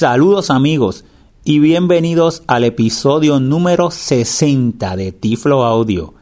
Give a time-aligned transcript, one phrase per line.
[0.00, 1.04] Saludos amigos
[1.44, 6.14] y bienvenidos al episodio número 60 de Tiflo Audio,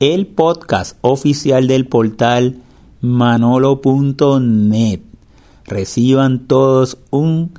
[0.00, 2.56] el podcast oficial del portal
[3.00, 5.02] manolo.net.
[5.64, 7.52] Reciban todos un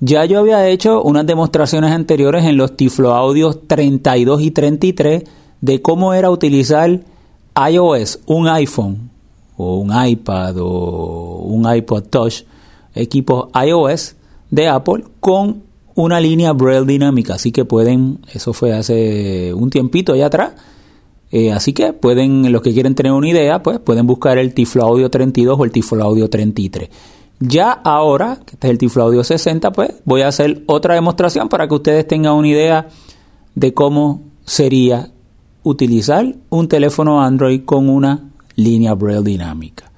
[0.00, 5.24] Ya yo había hecho unas demostraciones anteriores en los Tiflo Audios 32 y 33
[5.60, 7.00] de cómo era utilizar
[7.70, 9.10] iOS, un iPhone
[9.58, 12.44] o un iPad o un iPod Touch,
[12.94, 14.16] equipo iOS
[14.50, 20.16] de Apple con una línea Braille dinámica, así que pueden, eso fue hace un tiempito
[20.16, 20.52] ya atrás,
[21.30, 24.84] eh, así que pueden, los que quieren tener una idea, pues pueden buscar el Tiflo
[24.84, 26.88] Audio 32 o el Tiflo Audio 33.
[27.40, 31.48] Ya ahora, que este es el Tiflo Audio 60, pues voy a hacer otra demostración
[31.48, 32.88] para que ustedes tengan una idea
[33.54, 35.10] de cómo sería
[35.62, 39.90] utilizar un teléfono Android con una línea Braille dinámica.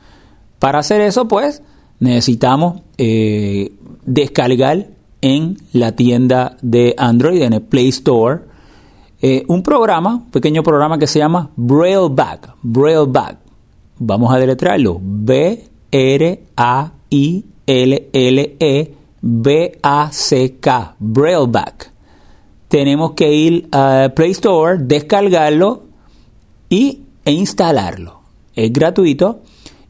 [0.60, 1.62] Para hacer eso, pues,
[1.98, 3.72] necesitamos eh,
[4.06, 4.86] descargar
[5.20, 8.42] en la tienda de Android, en el Play Store,
[9.20, 12.54] eh, un programa, un pequeño programa que se llama BrailleBack.
[12.62, 13.38] BrailleBack.
[13.98, 15.00] Vamos a deletrearlo.
[15.00, 17.36] B-R-A I-L-L-E-B-A-C-K,
[20.98, 21.92] Brailleback.
[22.68, 25.82] Tenemos que ir a Play Store, descargarlo
[26.70, 28.22] y, e instalarlo.
[28.56, 29.42] Es gratuito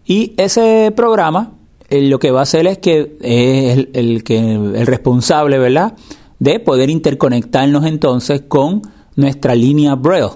[0.05, 1.53] y ese programa
[1.89, 5.95] eh, lo que va a hacer es que es el, que, el responsable, ¿verdad?
[6.41, 8.83] De poder interconectarnos entonces con
[9.15, 10.33] nuestra línea Braille,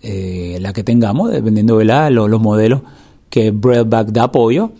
[0.00, 2.10] eh, la que tengamos, dependiendo, ¿verdad?
[2.10, 2.80] Los, los modelos
[3.28, 4.72] que Brailleback da apoyo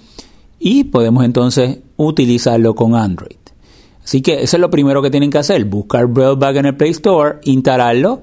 [0.62, 3.36] y podemos entonces utilizarlo con Android.
[4.04, 6.90] Así que eso es lo primero que tienen que hacer, buscar BrailleBack en el Play
[6.90, 8.22] Store, instalarlo.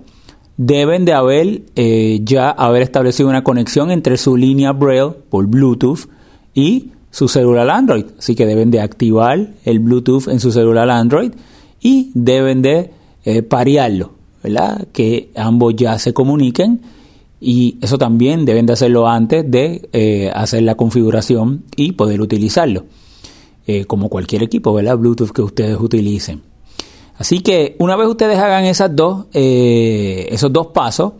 [0.56, 6.10] Deben de haber eh, ya haber establecido una conexión entre su línea Braille por Bluetooth
[6.54, 8.06] y su celular Android.
[8.18, 11.32] Así que deben de activar el Bluetooth en su celular Android
[11.82, 12.92] y deben de
[13.26, 14.12] eh, parearlo,
[14.44, 14.88] ¿verdad?
[14.94, 16.82] Que ambos ya se comuniquen
[17.42, 22.86] y eso también deben de hacerlo antes de eh, hacer la configuración y poder utilizarlo,
[23.66, 24.98] eh, como cualquier equipo, ¿verdad?
[24.98, 26.42] Bluetooth que ustedes utilicen.
[27.18, 31.14] Así que una vez ustedes hagan esas dos, eh, esos dos pasos,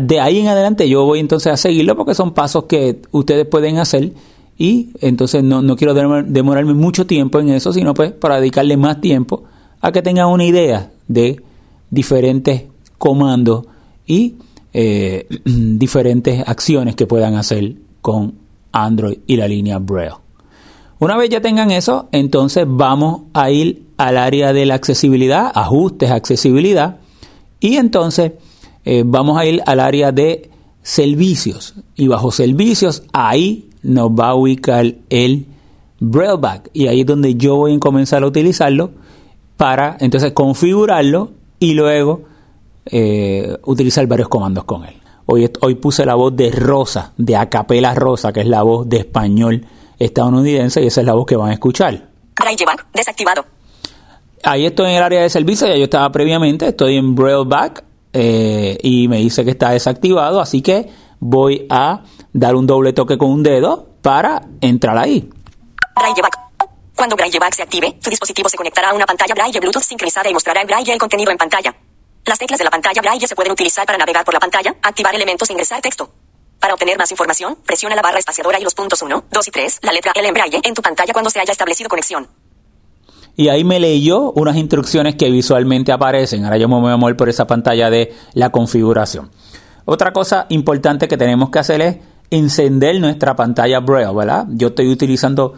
[0.00, 3.78] de ahí en adelante yo voy entonces a seguirlo porque son pasos que ustedes pueden
[3.78, 4.12] hacer
[4.56, 9.00] y entonces no, no quiero demorarme mucho tiempo en eso, sino pues para dedicarle más
[9.00, 9.44] tiempo
[9.80, 11.42] a que tengan una idea de
[11.90, 12.64] diferentes
[12.98, 13.66] comandos
[14.06, 14.34] y
[14.74, 18.34] eh, diferentes acciones que puedan hacer con
[18.72, 20.16] Android y la línea Braille.
[20.98, 26.10] Una vez ya tengan eso, entonces vamos a ir al área de la accesibilidad, ajustes,
[26.10, 26.98] accesibilidad,
[27.60, 28.32] y entonces
[28.84, 30.50] eh, vamos a ir al área de
[30.82, 31.74] servicios.
[31.96, 35.46] Y bajo servicios, ahí nos va a ubicar el
[36.00, 36.70] Brailleback.
[36.72, 38.90] Y ahí es donde yo voy a comenzar a utilizarlo
[39.56, 42.22] para entonces configurarlo y luego
[42.86, 44.94] eh, utilizar varios comandos con él.
[45.26, 48.98] Hoy, hoy puse la voz de Rosa, de Acapela Rosa, que es la voz de
[48.98, 49.66] español
[49.98, 52.08] estadounidense y esa es la voz que van a escuchar.
[52.92, 53.44] desactivado.
[54.42, 58.76] Ahí estoy en el área de servicio, ya yo estaba previamente, estoy en Brailleback eh,
[58.82, 62.02] y me dice que está desactivado, así que voy a
[62.32, 65.30] dar un doble toque con un dedo para entrar ahí.
[65.96, 66.38] Brailleback.
[66.94, 70.34] Cuando Brailleback se active, tu dispositivo se conectará a una pantalla Braille Bluetooth sincronizada y
[70.34, 71.74] mostrará en Braille el contenido en pantalla.
[72.26, 75.14] Las teclas de la pantalla Braille se pueden utilizar para navegar por la pantalla, activar
[75.14, 76.08] elementos e ingresar texto.
[76.58, 79.80] Para obtener más información, presiona la barra espaciadora y los puntos 1, 2 y 3,
[79.82, 82.26] la letra L en Braille, en tu pantalla cuando se haya establecido conexión.
[83.36, 86.44] Y ahí me leyó unas instrucciones que visualmente aparecen.
[86.44, 89.30] Ahora yo me voy a mover por esa pantalla de la configuración.
[89.84, 91.96] Otra cosa importante que tenemos que hacer es
[92.30, 94.46] encender nuestra pantalla Braille, ¿verdad?
[94.48, 95.54] Yo estoy utilizando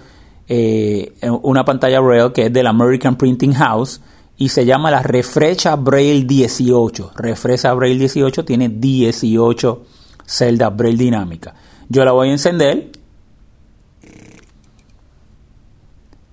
[0.48, 4.00] eh, una pantalla Braille que es del American Printing House
[4.38, 7.12] y se llama la Refrecha Braille 18.
[7.16, 9.82] Refrecha Braille 18 tiene 18
[10.24, 11.54] celdas Braille dinámicas.
[11.88, 12.90] Yo la voy a encender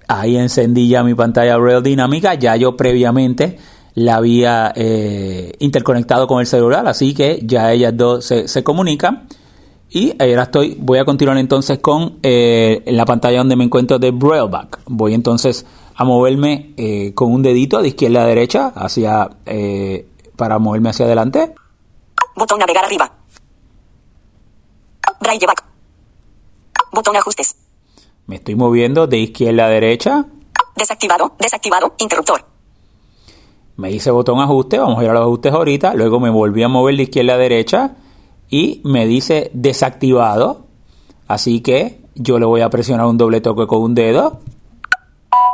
[0.07, 3.57] Ahí encendí ya mi pantalla Braille dinámica, ya yo previamente
[3.95, 9.27] la había eh, interconectado con el celular, así que ya ellas dos se, comunican.
[9.89, 14.11] Y ahora estoy, voy a continuar entonces con eh, la pantalla donde me encuentro de
[14.11, 14.81] Brailleback.
[14.87, 15.65] Voy entonces
[15.95, 19.29] a moverme eh, con un dedito de izquierda a derecha hacia
[20.35, 21.53] para moverme hacia adelante.
[22.35, 23.11] Botón navegar arriba.
[25.19, 25.63] Brailleback.
[26.91, 27.55] Botón ajustes.
[28.27, 30.25] Me estoy moviendo de izquierda a derecha.
[30.75, 32.45] Desactivado, desactivado, interruptor.
[33.75, 35.93] Me dice botón ajuste, vamos a ir a los ajustes ahorita.
[35.93, 37.95] Luego me volví a mover de izquierda a derecha
[38.49, 40.65] y me dice desactivado.
[41.27, 44.39] Así que yo le voy a presionar un doble toque con un dedo.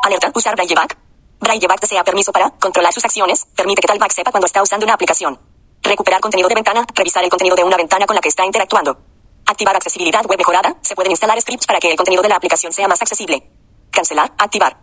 [0.03, 0.97] Alerta, usar Brailleback.
[1.39, 4.93] Brailleback desea permiso para controlar sus acciones, permite que Talback sepa cuando está usando una
[4.93, 5.39] aplicación.
[5.81, 8.97] Recuperar contenido de ventana, revisar el contenido de una ventana con la que está interactuando.
[9.45, 10.77] Activar accesibilidad web mejorada.
[10.81, 13.43] Se pueden instalar scripts para que el contenido de la aplicación sea más accesible.
[13.89, 14.77] Cancelar, activar.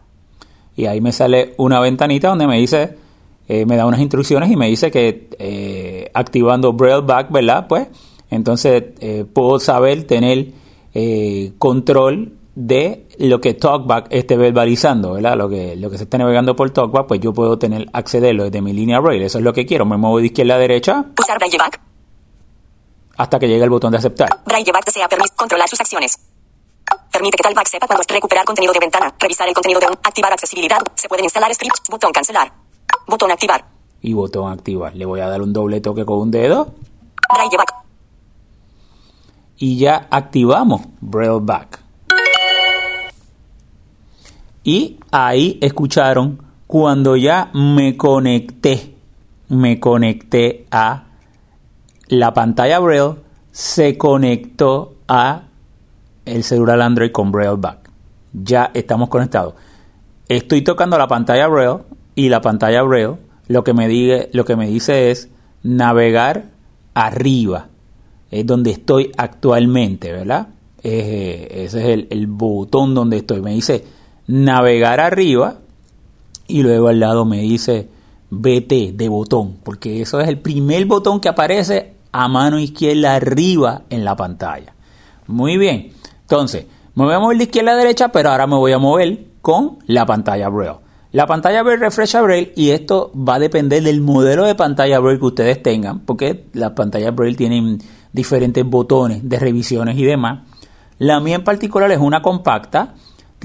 [0.74, 2.96] Y ahí me sale una ventanita donde me dice,
[3.48, 7.66] eh, me da unas instrucciones y me dice que eh, activando Braille Back, ¿verdad?
[7.68, 7.88] Pues
[8.30, 10.48] entonces eh, puedo saber tener
[11.58, 15.36] control de lo que TalkBack esté verbalizando, ¿verdad?
[15.36, 18.60] Lo que, lo que se está navegando por TalkBack, pues yo puedo tener accederlo desde
[18.60, 19.26] mi línea Braille.
[19.26, 19.86] Eso es lo que quiero.
[19.86, 21.04] Me muevo de izquierda a derecha.
[21.16, 21.86] Usar Braille Back
[23.16, 24.28] hasta que llegue el botón de aceptar.
[24.44, 26.18] Brailleback desea controlar sus acciones.
[27.12, 30.32] Permite que Talback sepa cuando recuperar contenido de ventana, revisar el contenido de un, activar
[30.32, 32.52] accesibilidad, se pueden instalar scripts, botón cancelar,
[33.06, 33.64] botón activar.
[34.02, 34.94] Y botón activar.
[34.94, 36.74] Le voy a dar un doble toque con un dedo.
[37.32, 37.74] Brailleback.
[39.56, 41.85] Y ya activamos Brailleback.
[44.66, 48.96] Y ahí escucharon cuando ya me conecté,
[49.48, 51.04] me conecté a
[52.08, 53.14] la pantalla Braille
[53.52, 55.44] se conectó a
[56.24, 57.90] el celular Android con Braille Back.
[58.32, 59.54] Ya estamos conectados.
[60.28, 61.84] Estoy tocando la pantalla Braille
[62.16, 65.30] y la pantalla Braille lo que me, dice, lo que me dice es
[65.62, 66.46] navegar
[66.92, 67.68] arriba.
[68.32, 70.48] Es donde estoy actualmente, ¿verdad?
[70.82, 73.42] ese es el, el botón donde estoy.
[73.42, 73.84] Me dice
[74.26, 75.58] navegar arriba
[76.46, 77.88] y luego al lado me dice
[78.30, 83.82] BT de botón, porque eso es el primer botón que aparece a mano izquierda arriba
[83.90, 84.74] en la pantalla.
[85.26, 85.92] Muy bien.
[86.22, 89.26] Entonces, me voy a mover de izquierda a derecha, pero ahora me voy a mover
[89.42, 90.78] con la pantalla Braille.
[91.12, 95.20] La pantalla Braille refresca Braille y esto va a depender del modelo de pantalla Braille
[95.20, 97.78] que ustedes tengan, porque las pantallas Braille tienen
[98.12, 100.40] diferentes botones de revisiones y demás.
[100.98, 102.94] La mía en particular es una compacta,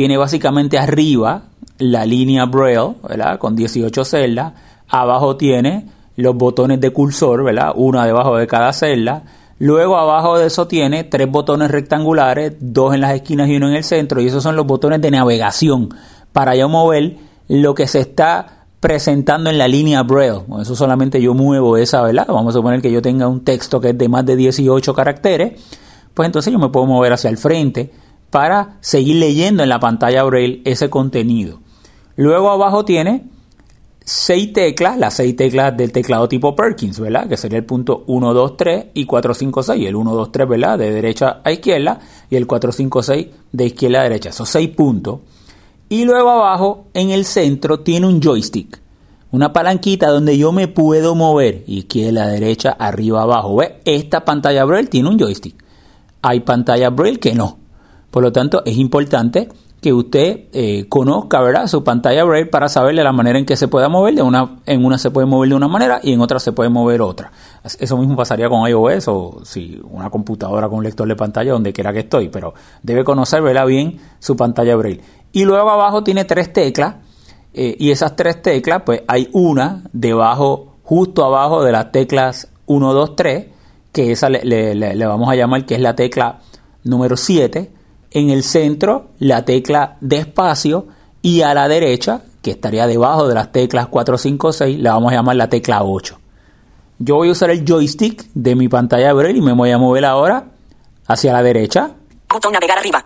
[0.01, 1.43] tiene básicamente arriba
[1.77, 3.37] la línea Braille, ¿verdad?
[3.37, 4.53] Con 18 celdas,
[4.89, 7.73] abajo tiene los botones de cursor, ¿verdad?
[7.75, 9.21] Una debajo de cada celda.
[9.59, 13.75] Luego abajo de eso tiene tres botones rectangulares, dos en las esquinas y uno en
[13.75, 15.89] el centro, y esos son los botones de navegación
[16.33, 17.17] para yo mover
[17.47, 20.41] lo que se está presentando en la línea Braille.
[20.63, 22.25] Eso solamente yo muevo esa, ¿verdad?
[22.27, 25.61] Vamos a suponer que yo tenga un texto que es de más de 18 caracteres,
[26.15, 27.91] pues entonces yo me puedo mover hacia el frente
[28.31, 31.59] para seguir leyendo en la pantalla Braille ese contenido.
[32.15, 33.25] Luego abajo tiene
[34.03, 37.27] seis teclas, las seis teclas del teclado tipo Perkins, ¿verdad?
[37.27, 39.87] Que sería el punto 1, 2, 3 y 4, 5, 6.
[39.87, 40.79] El 1, 2, 3, ¿verdad?
[40.79, 44.29] De derecha a izquierda y el 4, 5, 6 de izquierda a derecha.
[44.29, 45.19] Esos seis puntos.
[45.89, 48.79] Y luego abajo, en el centro, tiene un joystick.
[49.31, 51.63] Una palanquita donde yo me puedo mover.
[51.67, 53.57] Izquierda, derecha, arriba, abajo.
[53.57, 53.81] ¿Ve?
[53.85, 55.55] Esta pantalla Braille tiene un joystick.
[56.21, 57.60] Hay pantallas Braille que no.
[58.11, 59.49] Por lo tanto, es importante
[59.81, 61.65] que usted eh, conozca ¿verdad?
[61.65, 64.13] su pantalla Braille para saberle la manera en que se pueda mover.
[64.13, 66.69] De una, en una se puede mover de una manera y en otra se puede
[66.69, 67.31] mover otra.
[67.63, 71.73] Eso mismo pasaría con iOS o si una computadora con un lector de pantalla donde
[71.73, 72.53] quiera que estoy, pero
[72.83, 75.01] debe conocer bien su pantalla Braille.
[75.31, 76.95] Y luego abajo tiene tres teclas
[77.53, 82.93] eh, y esas tres teclas, pues hay una debajo, justo abajo de las teclas 1,
[82.93, 83.45] 2, 3
[83.91, 84.43] que esa le,
[84.75, 86.39] le- vamos a llamar que es la tecla
[86.83, 87.71] número 7.
[88.11, 90.87] En el centro, la tecla de espacio.
[91.23, 95.11] Y a la derecha, que estaría debajo de las teclas 4, 5, 6, la vamos
[95.11, 96.17] a llamar la tecla 8.
[96.99, 100.05] Yo voy a usar el joystick de mi pantalla braille y me voy a mover
[100.05, 100.45] ahora
[101.07, 101.91] hacia la derecha.
[102.31, 103.05] Botón navegar arriba.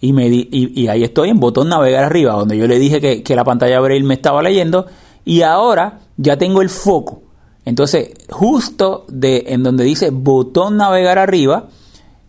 [0.00, 3.00] Y, me di- y, y ahí estoy en botón navegar arriba, donde yo le dije
[3.00, 4.86] que, que la pantalla braille me estaba leyendo.
[5.24, 7.22] Y ahora ya tengo el foco.
[7.64, 11.66] Entonces, justo de, en donde dice botón navegar arriba,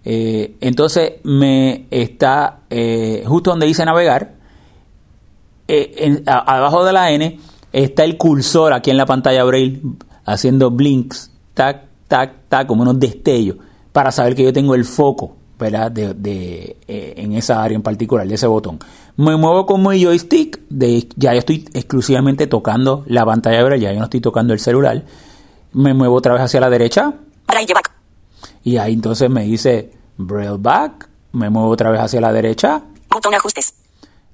[0.10, 4.36] eh, entonces me está eh, justo donde dice navegar,
[5.68, 7.38] eh, en- a- abajo de la N
[7.74, 9.82] está el cursor aquí en la pantalla braille
[10.26, 13.58] haciendo blinks, tac, tac, tac, como unos destellos,
[13.92, 15.92] para saber que yo tengo el foco, ¿verdad?
[15.92, 18.80] De, de, en esa área en particular, de ese botón.
[19.18, 23.92] Me muevo con mi joystick, de, ya yo estoy exclusivamente tocando la pantalla braille, ya
[23.92, 25.04] yo no estoy tocando el celular.
[25.74, 27.14] Me muevo otra vez hacia la derecha,
[28.64, 33.34] y ahí entonces me dice Braille back, me muevo otra vez hacia la derecha, Botón
[33.34, 33.74] ajustes.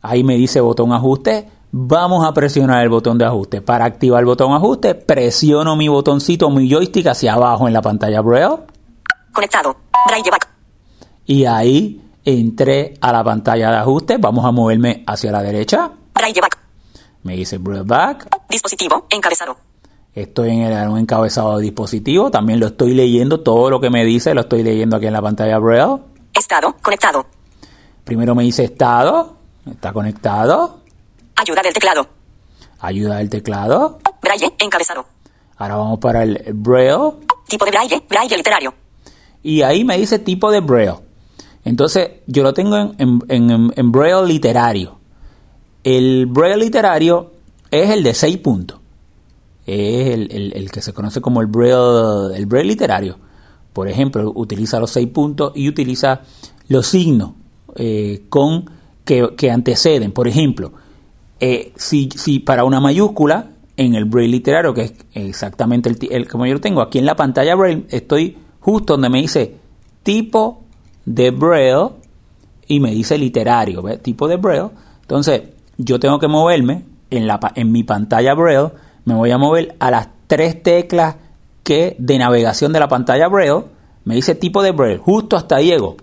[0.01, 1.49] Ahí me dice botón ajuste.
[1.71, 3.61] Vamos a presionar el botón de ajuste.
[3.61, 8.21] Para activar el botón ajuste, presiono mi botoncito, mi joystick hacia abajo en la pantalla
[8.21, 8.57] Braille.
[9.31, 9.75] Conectado.
[10.07, 10.49] Braille back.
[11.25, 14.17] Y ahí entré a la pantalla de ajuste.
[14.17, 15.89] Vamos a moverme hacia la derecha.
[16.13, 16.59] Braille back.
[17.23, 18.27] Me dice Braille back.
[18.49, 19.07] Dispositivo.
[19.09, 19.55] Encabezado.
[20.15, 22.29] Estoy en el un encabezado de dispositivo.
[22.29, 23.39] También lo estoy leyendo.
[23.41, 25.97] Todo lo que me dice lo estoy leyendo aquí en la pantalla Braille.
[26.33, 26.75] Estado.
[26.81, 27.25] Conectado.
[28.03, 29.37] Primero me dice estado.
[29.69, 30.79] Está conectado.
[31.35, 32.07] Ayuda del teclado.
[32.79, 33.99] Ayuda del teclado.
[34.21, 34.53] Braille.
[34.59, 35.05] Encabezado.
[35.57, 37.13] Ahora vamos para el Braille.
[37.47, 38.03] Tipo de braille.
[38.09, 38.73] Braille literario.
[39.41, 40.99] y ahí me dice tipo de braille.
[41.65, 44.97] Entonces, yo lo tengo en, en- en- en braille literario.
[45.83, 47.31] El braille literario
[47.71, 48.79] es el de 6 puntos.
[49.65, 53.17] Es el, el- que se conoce como el braille, el braille literario.
[53.71, 56.21] Por ejemplo, utiliza los 6 puntos y utiliza
[56.67, 57.31] los signos
[57.75, 58.69] eh, con
[59.05, 60.11] que, que anteceden.
[60.11, 60.73] Por ejemplo,
[61.39, 66.27] eh, si, si para una mayúscula en el braille literario, que es exactamente el, el-
[66.27, 69.55] como yo lo tengo aquí en la pantalla braille, estoy justo donde me dice
[70.03, 70.61] tipo
[71.05, 71.89] de braille
[72.67, 74.01] y me dice literario, ¿ves?
[74.03, 74.69] tipo de braille.
[75.01, 75.41] Entonces,
[75.77, 78.69] yo tengo que moverme en, la, en mi pantalla braille,
[79.05, 81.15] me voy a mover a las tres teclas
[81.63, 83.63] que de navegación de la pantalla braille,
[84.05, 85.97] me dice tipo de braille, justo hasta llego.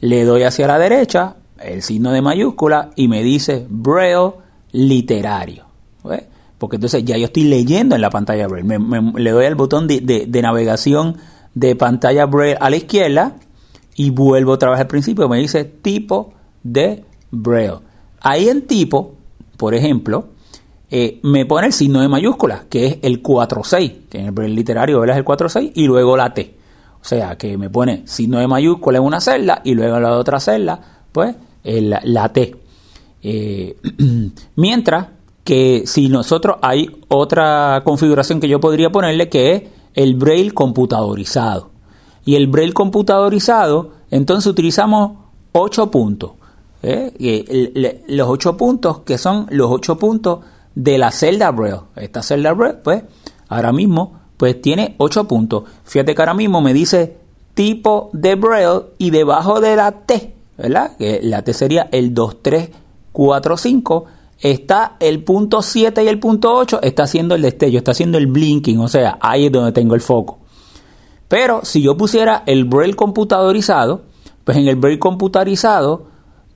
[0.00, 4.32] Le doy hacia la derecha, el signo de mayúscula, y me dice Braille
[4.72, 5.64] literario.
[6.04, 6.24] ¿Ves?
[6.58, 8.78] Porque entonces ya yo estoy leyendo en la pantalla Braille.
[9.16, 11.16] Le doy al botón de, de- de navegación
[11.54, 13.36] de pantalla Braille a la izquierda
[13.94, 15.28] y vuelvo otra vez al principio.
[15.28, 16.32] Me dice tipo
[16.62, 17.78] de Braille.
[18.20, 19.14] Ahí en tipo,
[19.56, 20.28] por ejemplo,
[20.90, 24.54] eh, me pone el signo de mayúscula, que es el 4-6, que en el Braille
[24.54, 26.54] literario es el 4-6, y luego la T.
[27.00, 30.12] O sea, que me pone signo de mayúscula en una celda y luego en la
[30.18, 30.80] otra celda,
[31.12, 32.56] pues, el- la T.
[33.22, 33.76] Eh,
[34.56, 35.06] mientras
[35.44, 39.62] que si nosotros hay otra configuración que yo podría ponerle que es
[39.94, 41.70] el braille computadorizado.
[42.24, 45.12] Y el braille computadorizado, entonces utilizamos
[45.52, 46.32] 8 puntos.
[46.82, 48.02] ¿eh?
[48.08, 50.40] Los 8 puntos que son los 8 puntos
[50.74, 51.82] de la celda braille.
[51.96, 53.02] Esta celda braille, pues,
[53.48, 55.64] ahora mismo, pues tiene 8 puntos.
[55.84, 57.18] Fíjate que ahora mismo me dice
[57.54, 60.96] tipo de braille y debajo de la T, ¿verdad?
[60.96, 62.70] Que la T sería el 2, 3,
[63.12, 64.04] 4, 5.
[64.40, 68.26] Está el punto 7 y el punto 8, está haciendo el destello, está haciendo el
[68.26, 70.38] blinking, o sea, ahí es donde tengo el foco.
[71.28, 74.02] Pero si yo pusiera el braille computadorizado,
[74.44, 76.06] pues en el braille computadorizado,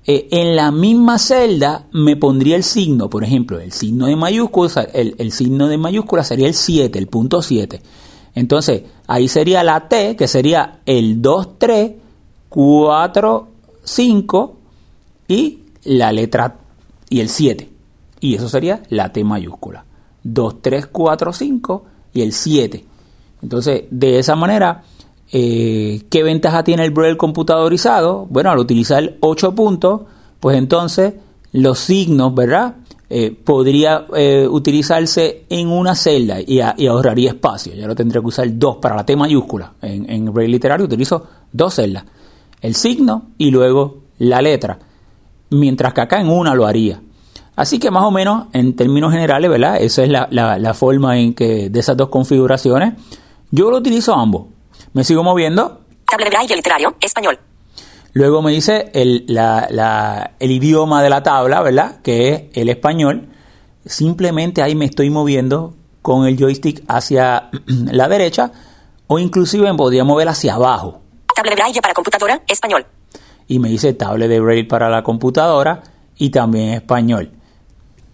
[0.07, 4.89] eh, en la misma celda me pondría el signo, por ejemplo, el signo de mayúscula,
[4.93, 7.81] el, el signo de mayúscula sería el 7, el punto 7.
[8.35, 11.93] Entonces, ahí sería la T, que sería el 2, 3,
[12.49, 13.49] 4,
[13.83, 14.57] 5
[15.29, 16.59] y la letra
[17.09, 17.71] y el 7.
[18.21, 19.85] Y eso sería la T mayúscula.
[20.23, 22.85] 2, 3, 4, 5 y el 7.
[23.43, 24.85] Entonces, de esa manera,
[25.33, 28.27] eh, ¿qué ventaja tiene el braille computadorizado?
[28.31, 30.03] Bueno, al utilizar 8 puntos,
[30.41, 31.15] pues entonces
[31.53, 32.77] los signos, ¿verdad?
[33.11, 37.75] Eh, podría eh, utilizarse en una celda y, ahorraría espacio.
[37.75, 39.75] Ya lo tendría que usar dos para la T mayúscula.
[39.83, 42.05] En, en braille literario utilizo dos celdas.
[42.61, 44.79] El signo y luego la letra.
[45.51, 47.01] Mientras que acá en una lo haría.
[47.57, 49.77] Así que más o menos, en términos generales, ¿verdad?
[49.81, 50.27] Esa es la-
[50.59, 52.95] la forma en que de esas dos configuraciones.
[53.53, 54.47] Yo lo utilizo ambos.
[54.95, 55.81] Me sigo moviendo.
[56.07, 56.95] Tabla de braille literario.
[57.01, 57.39] Español.
[58.13, 62.01] Luego me dice el, la- la- el idioma de la tabla, ¿verdad?
[62.03, 63.29] Que es el español.
[63.85, 68.53] Simplemente ahí me estoy moviendo con el joystick hacia la derecha
[69.09, 71.01] o inclusive me podría mover hacia abajo.
[71.35, 72.87] Tablet de braille para computadora, español.
[73.49, 75.83] Y me dice tablet de braille para la computadora
[76.17, 77.31] y también español.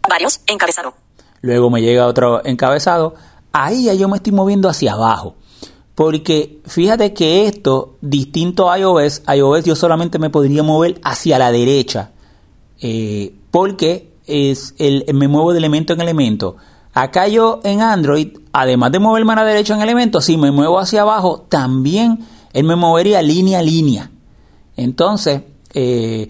[0.08, 0.94] Varios, encabezado.
[1.42, 3.14] Luego me llega otro encabezado.
[3.52, 5.37] Ahí ya yo me estoy moviendo hacia abajo.
[6.00, 11.52] Porque fíjate que esto, distinto a iOS, iOS yo solamente me podría mover hacia la
[11.52, 12.12] derecha.
[12.80, 16.57] eh, porque es el, me muevo de elemento en elemento.
[16.95, 20.78] Acá yo en Android, además de moverme a la derecha en elemento, si me muevo
[20.78, 22.21] hacia abajo, también
[22.54, 24.11] él me movería línea a línea.
[24.78, 25.42] Entonces,
[25.75, 26.28] eh,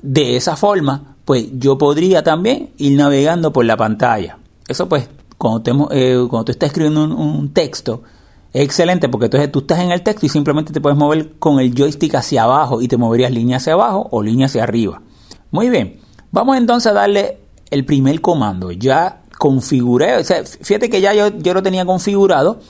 [0.00, 4.38] de esa forma, pues yo podría también ir navegando por la pantalla.
[4.66, 8.04] Eso pues, cuando, te, eh, cuando tú estás escribiendo un, un, texto,
[8.52, 11.74] excelente porque entonces tú estás en el texto y simplemente te puedes mover con el
[11.74, 15.02] joystick hacia abajo y te moverías línea hacia abajo o línea hacia arriba.
[15.50, 17.38] Muy bien, vamos entonces a darle
[17.70, 18.72] el primer comando.
[18.72, 22.60] Ya configuré, fíjate que ya yo, yo lo tenía configurado,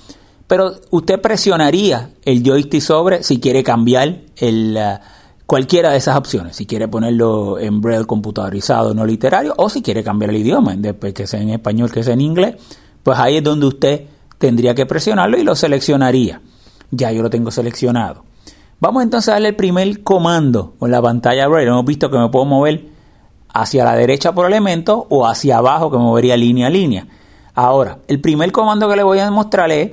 [0.47, 4.99] pero usted presionaría el joystick sobre si quiere cambiar el, uh,
[5.47, 10.03] cualquiera de esas opciones, si quiere ponerlo en braille computadorizado no literario o si quiere
[10.03, 12.57] cambiar el idioma, después que sea en español, que sea en inglés,
[13.03, 14.07] pues ahí es donde usted
[14.43, 16.41] tendría que presionarlo y lo seleccionaría.
[16.91, 18.25] Ya yo lo tengo seleccionado.
[18.81, 21.69] Vamos entonces a darle el primer comando con la pantalla braille.
[21.69, 22.89] Hemos visto que me puedo mover
[23.55, 27.07] hacia la derecha por elemento o hacia abajo que movería línea a línea.
[27.55, 29.93] Ahora, el primer comando que le voy a mostrar es,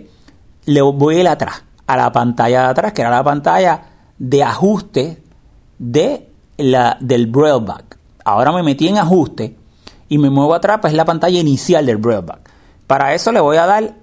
[0.65, 3.84] le voy a ir atrás, a la pantalla de atrás, que era la pantalla
[4.18, 5.22] de ajuste
[5.77, 6.27] de
[6.58, 8.00] la, del Brailleback.
[8.25, 9.56] Ahora me metí en ajuste
[10.08, 12.50] y me muevo atrás, pues es la pantalla inicial del Brailleback.
[12.88, 13.99] Para eso le voy a dar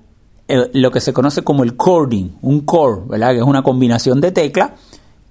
[0.49, 3.31] lo que se conoce como el cording, un core, ¿verdad?
[3.31, 4.73] Que es una combinación de teclas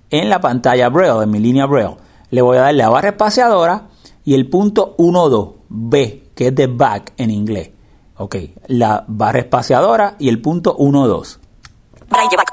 [0.10, 1.98] en la pantalla Braille, en mi línea Braille.
[2.32, 3.88] Le voy a dar la barra espaciadora
[4.24, 7.72] y el punto 1-2, B, que es de back en inglés.
[8.18, 8.36] Ok,
[8.68, 11.38] la barra espaciadora y el punto 1-2.
[12.10, 12.52] Braille back.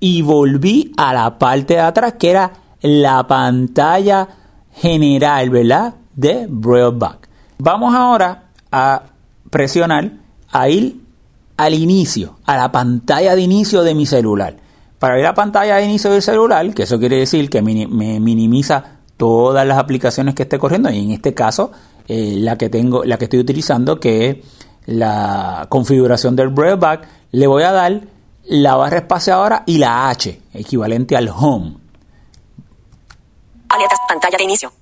[0.00, 4.28] Y volví a la parte de atrás, que era la pantalla
[4.72, 5.94] general, ¿verdad?
[6.14, 7.28] De Brailleback.
[7.58, 9.02] Vamos ahora a
[9.50, 10.12] presionar,
[10.50, 11.07] a ir
[11.58, 14.56] al inicio, a la pantalla de inicio de mi celular.
[14.98, 17.86] Para ir a la pantalla de inicio del celular, que eso quiere decir que me
[18.20, 21.72] minimiza todas las aplicaciones que esté corriendo y en este caso
[22.06, 24.36] eh, la que tengo la que estoy utilizando que es
[24.86, 28.00] la configuración del Brailleback le voy a dar
[28.44, 31.76] la barra espaciadora y la H equivalente al home
[34.08, 34.72] pantalla de inicio.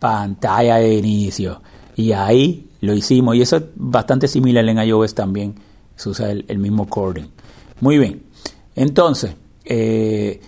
[0.00, 1.60] pantalla de inicio
[1.94, 5.54] y ahí lo hicimos y eso es bastante similar en iOS también
[5.96, 7.28] se usa el, mismo cording
[7.80, 8.22] muy bien
[8.76, 10.40] entonces eh,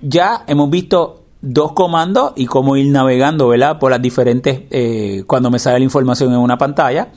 [0.00, 3.78] ya hemos visto dos comandos y cómo ir navegando, ¿verdad?
[3.78, 7.08] Por las diferentes, eh, cuando me sale la información en una pantalla.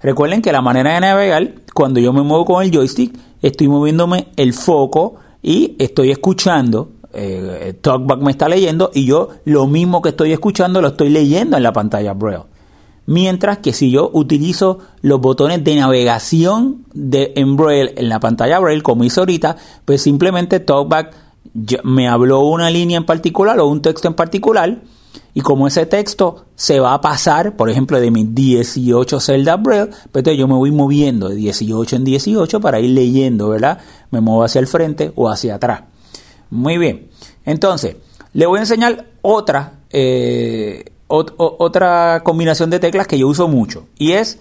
[0.00, 4.28] Recuerden que la manera de navegar, cuando yo me muevo con el joystick, estoy moviéndome
[4.36, 10.10] el foco y estoy escuchando, eh, TalkBack me está leyendo y yo lo mismo que
[10.10, 12.44] estoy escuchando lo estoy leyendo en la pantalla Braille.
[13.06, 18.58] Mientras que si yo utilizo los botones de navegación de en Braille en la pantalla
[18.58, 21.14] Braille, como hice ahorita, pues simplemente TalkBack
[21.84, 24.82] me habló una línea en particular o un texto en particular
[25.34, 29.86] y como ese texto se va a pasar, por ejemplo, de mis 18 celdas Braille,
[29.86, 33.78] pues entonces yo me voy moviendo de 18 en 18 para ir leyendo, ¿verdad?
[34.10, 35.82] Me muevo hacia el frente o hacia atrás.
[36.50, 37.08] Muy bien.
[37.44, 37.96] Entonces,
[38.32, 43.86] le voy a enseñar otra, eh, ot otra combinación de teclas que yo uso mucho
[43.98, 44.38] y es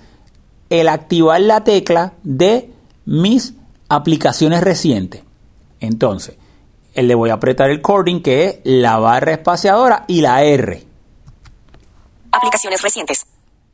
[0.70, 2.72] el activar la tecla de
[3.06, 3.54] mis
[3.88, 5.22] aplicaciones recientes.
[5.80, 6.36] Entonces,
[6.96, 10.84] le voy a apretar el cording que es la barra espaciadora y la R.
[12.32, 13.26] Aplicaciones recientes.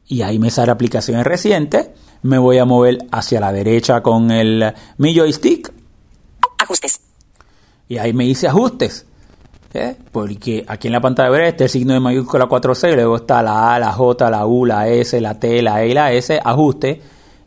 [0.07, 1.89] Y ahí me sale aplicaciones recientes.
[2.23, 5.71] Me voy a mover hacia la derecha con el mi joystick.
[6.57, 6.99] Ajustes.
[7.87, 9.05] Y ahí me dice ajustes.
[9.73, 9.95] ¿Eh?
[10.11, 13.75] Porque aquí en la pantalla verde está el signo de mayúscula 4C, luego está la
[13.75, 17.01] A, la J, la U, la S, la T, la E y la S, ajuste.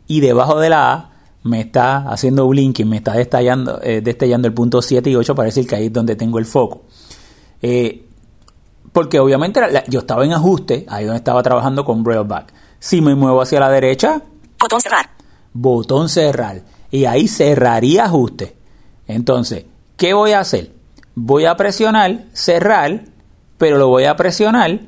[0.07, 1.11] Y debajo de la A
[1.43, 5.45] me está haciendo blinking, me está destellando, eh, destellando el punto 7 y 8 para
[5.45, 6.85] decir que ahí es donde tengo el foco.
[7.61, 8.07] Eh,
[8.91, 12.51] porque obviamente la, yo estaba en ajuste, ahí donde estaba trabajando con Brailleback.
[12.79, 14.21] Si me muevo hacia la derecha,
[14.59, 15.09] botón cerrar.
[15.53, 16.63] Botón cerrar.
[16.89, 18.55] Y ahí cerraría ajuste.
[19.07, 19.65] Entonces,
[19.97, 20.74] ¿qué voy a hacer?
[21.15, 23.05] Voy a presionar cerrar,
[23.57, 24.81] pero lo voy a presionar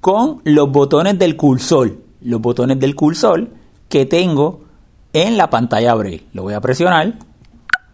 [0.00, 1.98] con los botones del cursor.
[2.22, 3.50] Los botones del cursor
[3.88, 4.64] que tengo
[5.12, 6.26] en la pantalla Braille.
[6.32, 7.14] Lo voy a presionar.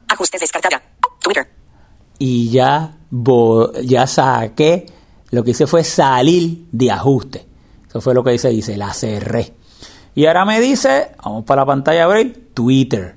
[0.07, 0.81] Ajustes descartada.
[1.20, 1.48] Twitter.
[2.18, 2.96] Y ya,
[3.83, 4.87] ya saqué.
[5.33, 7.46] Lo que hice fue salir de ajuste.
[7.88, 9.55] Eso fue lo que dice, dice, la cerré.
[10.14, 13.16] Y ahora me dice, vamos para la pantalla Braille, Twitter.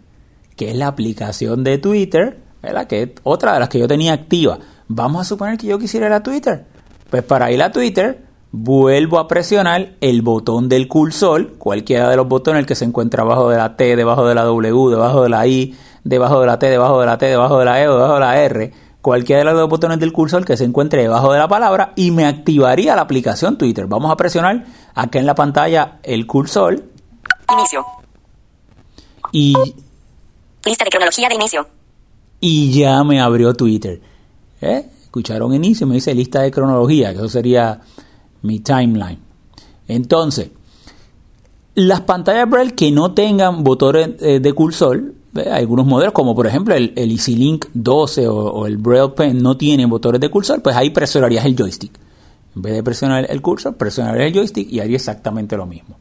[0.56, 2.88] Que es la aplicación de Twitter ¿verdad?
[2.88, 4.58] Que es otra de las que yo tenía activa.
[4.88, 6.65] Vamos a suponer que yo quisiera ir a Twitter.
[7.10, 12.28] Pues para ir a Twitter, vuelvo a presionar el botón del cursor, cualquiera de los
[12.28, 15.45] botones que se encuentra abajo de la T, debajo de la W, debajo de la
[15.45, 18.13] I, debajo de la T, debajo de la T, debajo de la E o debajo
[18.15, 21.39] de la R, cualquiera de los dos botones del cursor que se encuentre debajo de
[21.39, 23.86] la palabra y me activaría la aplicación Twitter.
[23.88, 24.63] Vamos a presionar
[24.95, 26.82] acá en la pantalla el cursor.
[27.52, 27.86] Inicio.
[29.32, 29.54] Y,
[30.65, 31.67] Lista de cronología de inicio.
[32.46, 34.02] Y ya me abrió Twitter.
[34.60, 34.86] ¿Eh?
[35.04, 37.80] Escucharon inicio, me dice lista de cronología, que eso sería
[38.42, 39.20] mi timeline.
[39.88, 40.50] Entonces,
[41.76, 45.14] las pantallas Braille que no tengan botones eh, de cursor,
[45.50, 49.56] algunos modelos, como por ejemplo el, el EasyLink 12 o, o, el Braille Pen, no
[49.56, 51.98] tienen botones de cursor, pues ahí presionarías el joystick.
[52.58, 55.96] En vez de presionar el cursor, presionarías el joystick y haría exactamente lo mismo.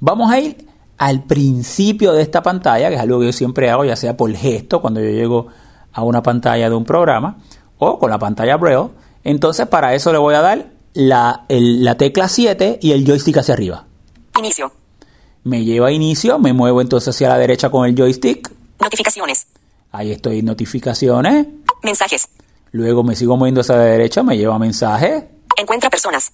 [0.00, 0.66] Vamos a ir
[1.00, 4.30] al principio de esta pantalla, que es algo que yo siempre hago, ya sea por
[4.34, 5.46] gesto, cuando yo llego
[5.94, 7.38] a una pantalla de un programa,
[7.78, 8.90] o con la pantalla Braille.
[9.24, 13.38] Entonces, para eso le voy a dar la, el, la tecla 7 y el joystick
[13.38, 13.86] hacia arriba.
[14.38, 14.70] Inicio.
[15.44, 18.52] Me lleva a inicio, me muevo entonces hacia la derecha con el joystick.
[18.78, 19.46] Notificaciones.
[19.92, 21.46] Ahí estoy, notificaciones.
[21.82, 22.28] Mensajes.
[22.72, 25.24] Luego me sigo moviendo hacia la derecha, me lleva a mensajes.
[25.56, 26.30] Encuentra personas.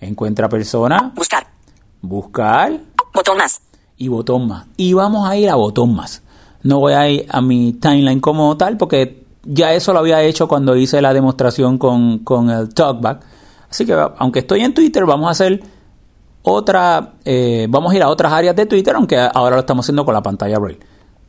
[0.00, 1.46] Encuentra persona, Buscar.
[2.02, 2.80] buscar
[3.14, 3.60] Botón más.
[4.00, 4.64] Y botón más.
[4.78, 6.22] Y vamos a ir a botón más.
[6.62, 10.48] No voy a ir a mi timeline como tal porque ya eso lo había hecho
[10.48, 13.22] cuando hice la demostración con, con el talkback.
[13.70, 15.62] Así que aunque estoy en Twitter, vamos a hacer
[16.42, 20.06] otra, eh, vamos a ir a otras áreas de Twitter, aunque ahora lo estamos haciendo
[20.06, 20.80] con la pantalla Braille.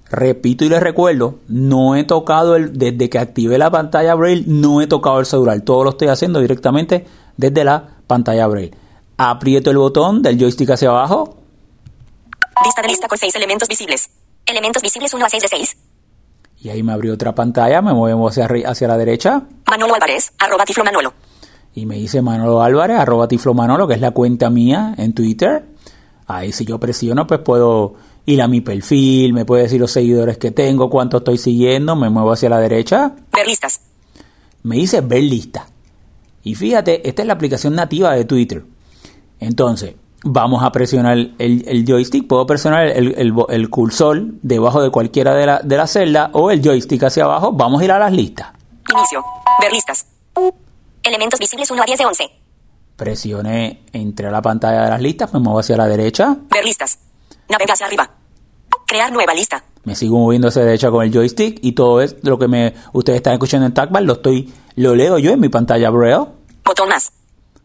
[0.10, 4.82] Repito y les recuerdo, no he tocado el, desde que activé la pantalla Braille, no
[4.82, 5.60] he tocado el celular.
[5.62, 7.06] Todo lo estoy haciendo directamente
[7.36, 8.72] desde la pantalla Braille.
[9.18, 11.41] Aprieto el botón del joystick hacia abajo,
[12.64, 14.10] Lista de lista con seis elementos visibles.
[14.46, 15.78] Elementos visibles 1 a 6 de 6.
[16.60, 20.64] Y ahí me abrió otra pantalla, me muevo hacia, hacia la derecha Manolo Álvarez, arroba
[20.66, 21.14] Tiflo Manolo.
[21.74, 25.66] y me dice Manolo Álvarez, arroba Tiflo Manolo, que es la cuenta mía en Twitter.
[26.28, 27.96] Ahí si yo presiono, pues puedo
[28.26, 32.10] ir a mi perfil, me puede decir los seguidores que tengo, cuánto estoy siguiendo, me
[32.10, 33.82] muevo hacia la derecha, Ver listas.
[34.64, 35.68] me dice ver lista.
[36.44, 38.64] Y fíjate, esta es la aplicación nativa de Twitter.
[39.40, 44.90] Entonces, vamos a presionar el, el joystick, puedo presionar el, el- el cursor debajo de
[44.92, 48.00] cualquiera de la, de la celda o el joystick hacia abajo, vamos a ir a
[48.00, 48.48] las listas.
[48.94, 49.24] Inicio.
[49.62, 50.06] Ver listas.
[51.04, 52.24] Elementos visibles 1 a 10 de 11.
[52.96, 57.00] Presioné, entré a la pantalla de las listas, me muevo hacia la derecha, Ver listas.
[57.50, 58.10] Navega hacia arriba.
[58.88, 59.64] Crear nueva lista.
[59.86, 62.74] me sigo moviendo hacia la derecha con el joystick y todo es lo que me
[62.94, 66.26] ustedes están escuchando en Tagbar, lo estoy, lo leo yo en mi pantalla Braille.
[66.64, 67.12] Botón más.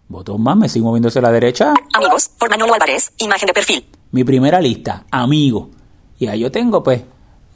[0.09, 1.75] Botón más, me sigo moviendo hacia la derecha.
[1.93, 3.13] Amigos, por Manolo Álvarez.
[3.19, 3.85] Imagen de perfil.
[4.13, 5.69] Mi primera lista, amigos.
[6.19, 7.03] Y ahí yo tengo pues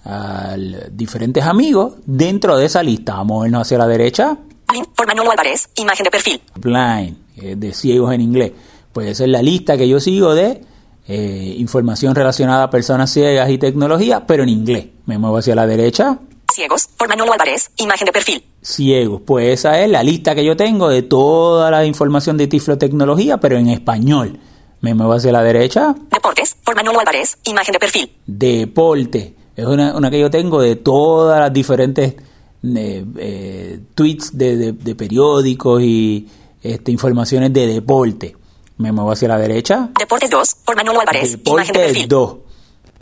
[0.04, 3.14] al- diferentes amigos dentro de esa lista.
[3.14, 4.36] Vamos a movernos hacia la derecha.
[4.72, 5.68] Link por Manolo Álvarez.
[5.76, 6.40] Imagen de perfil.
[6.56, 7.16] blind,
[7.56, 8.52] de ciegos en inglés.
[8.92, 10.62] Pues esa es la lista que yo sigo de
[11.06, 14.86] eh, información relacionada a personas ciegas y tecnología, pero en inglés.
[15.06, 16.18] Me muevo hacia la derecha,
[16.54, 17.70] Ciegos, por Manolo Álvarez.
[17.76, 18.44] Imagen de perfil.
[18.62, 19.22] ciegos.
[19.24, 23.38] Pues esa es la lista que yo tengo de toda la información de Tiflo Tecnología,
[23.38, 24.38] pero en español.
[24.82, 27.36] Me muevo hacia la derecha, Deportes, por Manolo Álvarez.
[27.44, 28.10] Imagen de perfil.
[28.26, 29.34] deporte.
[29.56, 32.14] Es una, una que yo tengo de todas las diferentes
[32.62, 36.26] eh, eh, tweets de, de- de periódicos y
[36.62, 38.34] este, informaciones de deporte.
[38.78, 41.32] Me muevo hacia la derecha, Deportes 2, por Manolo Álvarez.
[41.44, 42.08] Imagen de Deportes perfil.
[42.08, 42.36] 2.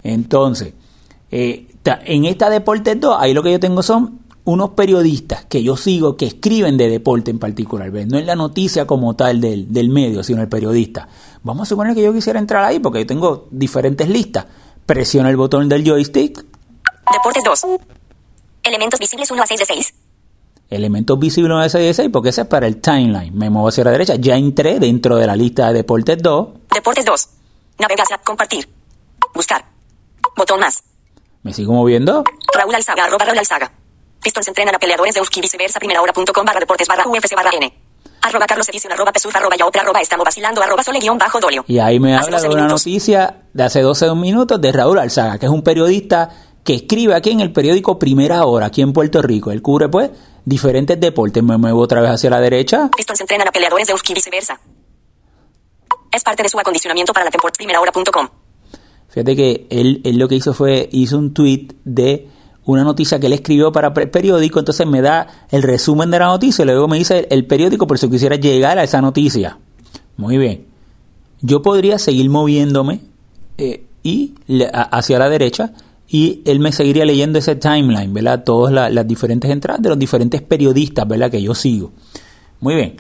[0.03, 0.73] Entonces,
[1.31, 5.77] eh, en esta Deportes 2, ahí lo que yo tengo son unos periodistas que yo
[5.77, 7.91] sigo que escriben de deporte en particular.
[7.91, 8.07] ¿ves?
[8.07, 11.09] No es la noticia como tal del, del medio, sino el periodista.
[11.43, 14.47] Vamos a suponer que yo quisiera entrar ahí porque yo tengo diferentes listas.
[14.87, 16.45] Presiono el botón del joystick,
[17.13, 17.67] Deportes 2.
[18.65, 19.95] Elementos visibles 1 a 6 de 6.
[20.71, 23.35] elementos visibles 1 de 6 de 6, porque ese es para el timeline.
[23.35, 26.49] Me muevo hacia la derecha, ya entré dentro de la lista de Deportes 2.
[26.75, 27.29] Deportes 2.
[27.79, 28.69] Navega hacia compartir.
[29.35, 29.65] Buscar.
[30.37, 30.83] Botón más.
[31.43, 32.25] Me sigo moviendo.
[32.55, 33.73] Raúl Alzaga, arroba Raúl Alzaga.
[34.23, 37.73] Pistons entrenan a peleadores de Uski viceversa primera hora.com barra deportes barra UFC barra N.
[38.21, 41.65] Arroba Carlos Edición, arroba Pesur, arroba Yaopra, arroba estamos vacilando, arroba sole guion bajo dolio.
[41.69, 42.85] Y ahí me habla 12 de una minutos.
[42.87, 46.29] noticia de hace 12 minutos de Raúl Alzaga, que es un periodista
[46.65, 49.53] que escribe aquí en el periódico Primera Hora, aquí en Puerto Rico.
[49.53, 50.11] Él cubre, pues,
[50.45, 51.43] diferentes deportes.
[51.43, 52.91] Me muevo otra vez hacia la derecha.
[52.95, 54.61] Pistons entrenan a peleadores de Uski viceversa.
[56.11, 58.29] Es parte de su acondicionamiento para la temporada primera hora.com.
[59.19, 62.29] Fíjate que él, lo que hizo fue, hizo un tweet de
[62.67, 66.63] una noticia que él escribió para periódico, entonces me da el resumen de la noticia
[66.63, 69.59] y luego me dice el periódico por si quisiera llegar a esa noticia.
[70.17, 70.67] Muy bien.
[71.41, 73.01] Yo podría seguir moviéndome
[73.57, 74.35] eh, y
[74.73, 75.73] hacia la derecha
[76.07, 78.45] y él me seguiría leyendo ese timeline, ¿verdad?
[78.45, 81.29] Todas la- las diferentes entradas de los diferentes periodistas, ¿verdad?
[81.29, 81.91] Que yo sigo.
[82.61, 82.95] Muy bien.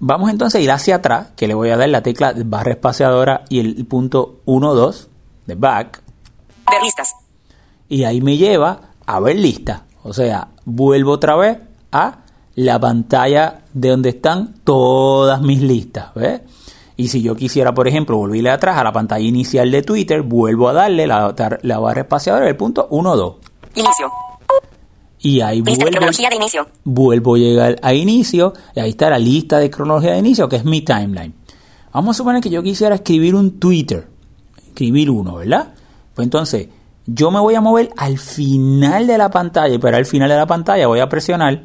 [0.00, 3.44] Vamos entonces a ir hacia atrás, que le voy a dar la tecla barra espaciadora
[3.48, 5.09] y el punto 1, 2
[5.46, 6.02] de back,
[6.70, 7.14] Ver listas.
[7.88, 9.84] y ahí me lleva a ver lista.
[10.02, 11.58] O sea, vuelvo otra vez
[11.92, 12.18] a
[12.54, 16.40] la pantalla de donde están todas mis listas, ¿ves?
[16.96, 20.68] Y si yo quisiera, por ejemplo, volverle atrás a la pantalla inicial de Twitter, vuelvo
[20.68, 23.34] a darle la, la barra espaciadora del punto 1, 2.
[23.76, 24.10] Inicio.
[25.22, 26.66] Y ahí Lista de vuelvo, cronología de inicio.
[26.84, 30.56] vuelvo a llegar a inicio, y ahí está la lista de cronología de inicio, que
[30.56, 31.34] es mi timeline.
[31.92, 34.06] Vamos a suponer que yo quisiera escribir un Twitter,
[34.70, 35.74] escribir uno, ¿verdad?
[36.14, 36.68] Pues entonces,
[37.06, 40.46] yo me voy a mover al final de la pantalla, para el final de la
[40.46, 41.62] pantalla voy a presionar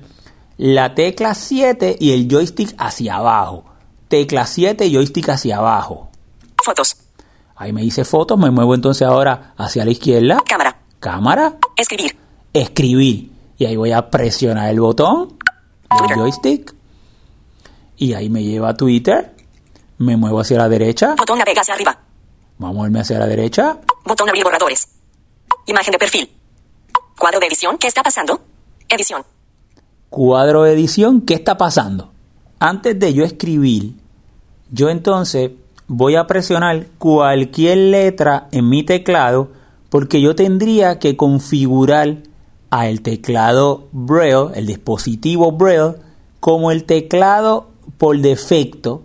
[0.58, 3.66] la tecla 7 y el joystick hacia abajo.
[4.08, 6.10] Tecla 7 y joystick hacia abajo.
[6.64, 6.98] Fotos.
[7.56, 10.42] Ahí me dice fotos, me muevo entonces ahora hacia la izquierda.
[10.46, 10.78] Cámara.
[11.00, 12.16] Cámara, Escribir.
[12.54, 13.32] escribir.
[13.58, 15.38] Y ahí voy a presionar el botón
[16.08, 16.74] del joystick.
[17.98, 19.36] Y ahí me lleva a Twitter.
[19.98, 21.16] Me muevo hacia la derecha.
[21.18, 21.98] Botón navega hacia arriba.
[22.58, 23.80] Vamos a moverme hacia la derecha.
[24.06, 24.88] Botón abrir borradores.
[25.66, 26.30] Imagen de perfil.
[27.18, 27.78] Cuadro de edición.
[27.78, 28.42] ¿Qué está pasando?
[28.88, 29.24] Edición.
[30.10, 31.22] Cuadro de edición.
[31.22, 32.12] ¿Qué está pasando?
[32.60, 33.94] Antes de yo escribir,
[34.72, 35.52] yo entonces
[35.88, 39.50] voy a presionar cualquier letra en mi teclado
[39.90, 42.18] porque yo tendría que configurar
[42.70, 45.96] a el teclado Braille, el dispositivo Braille,
[46.40, 49.04] como el teclado por defecto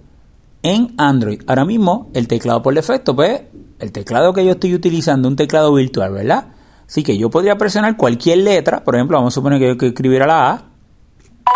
[0.62, 1.42] en Android.
[1.46, 3.42] Ahora mismo, el teclado por defecto, pues,
[3.78, 6.46] el teclado que yo estoy utilizando, un teclado virtual, ¿verdad?
[6.86, 9.92] Así que yo podría presionar cualquier letra, por ejemplo, vamos a suponer que yo quiero
[9.92, 10.70] escribir a la A,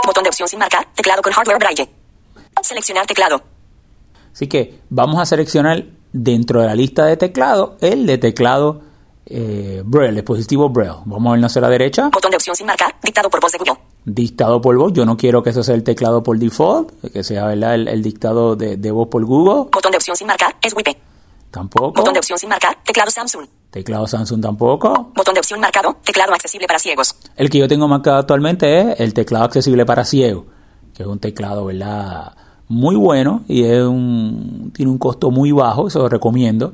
[0.07, 0.87] Botón de opción sin marcar.
[0.95, 1.89] Teclado con hardware braille.
[2.63, 3.43] Seleccionar teclado.
[4.33, 8.83] Así que vamos a seleccionar dentro de la lista de teclado el de teclado
[9.27, 11.01] eh, Braille, el dispositivo Braille.
[11.05, 12.09] Vamos a vernos hacia la derecha.
[12.09, 12.95] Botón de opción sin marcar.
[13.03, 13.94] Dictado por voz de Google.
[14.05, 14.93] Dictado por voz.
[14.93, 17.75] Yo no quiero que eso sea el teclado por default, que sea ¿verdad?
[17.75, 19.71] El, el dictado de, de voz por Google.
[19.73, 20.55] Botón de opción sin marcar.
[20.63, 20.97] Es WIP.
[21.51, 21.93] Tampoco.
[21.93, 22.77] Botón de opción sin marcar.
[22.85, 23.47] Teclado Samsung.
[23.71, 25.13] Teclado Samsung tampoco.
[25.15, 25.97] Botón de opción marcado.
[26.05, 27.15] Teclado accesible para ciegos.
[27.37, 30.47] El que yo tengo marcado actualmente es el teclado accesible para ciegos,
[30.95, 32.35] que es un teclado, ¿verdad?
[32.69, 36.73] Muy bueno y es un, tiene un costo muy bajo, eso lo recomiendo,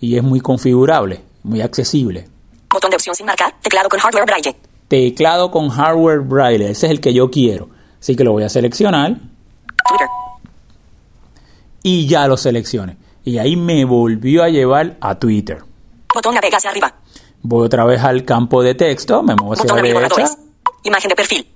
[0.00, 2.28] y es muy configurable, muy accesible.
[2.72, 3.54] Botón de opción sin marcar.
[3.60, 4.56] Teclado con hardware braille.
[4.90, 7.68] Teclado con hardware braille, ese es el que yo quiero.
[8.00, 9.14] Así que lo voy a seleccionar
[9.88, 10.08] Twitter.
[11.84, 12.96] y ya lo seleccioné.
[13.24, 15.62] Y ahí me volvió a llevar a Twitter.
[16.12, 16.92] Botón navega hacia arriba.
[17.40, 20.24] Voy otra vez al campo de texto, me muevo hacia Botón la derecha.
[20.82, 21.46] Imagen de perfil.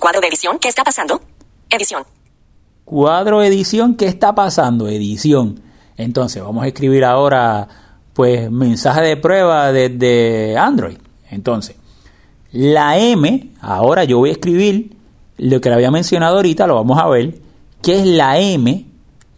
[0.00, 0.58] Cuadro de edición.
[0.58, 1.20] ¿Qué está pasando?
[1.68, 2.02] Edición.
[2.86, 4.88] Cuadro edición, ¿qué está pasando?
[4.88, 5.60] Edición.
[5.98, 7.68] Entonces, vamos a escribir ahora,
[8.14, 10.96] pues, mensaje de prueba desde Android.
[11.30, 11.76] Entonces,
[12.52, 14.96] la M, ahora yo voy a escribir
[15.38, 17.38] lo que le había mencionado ahorita, lo vamos a ver,
[17.82, 18.84] que es la M.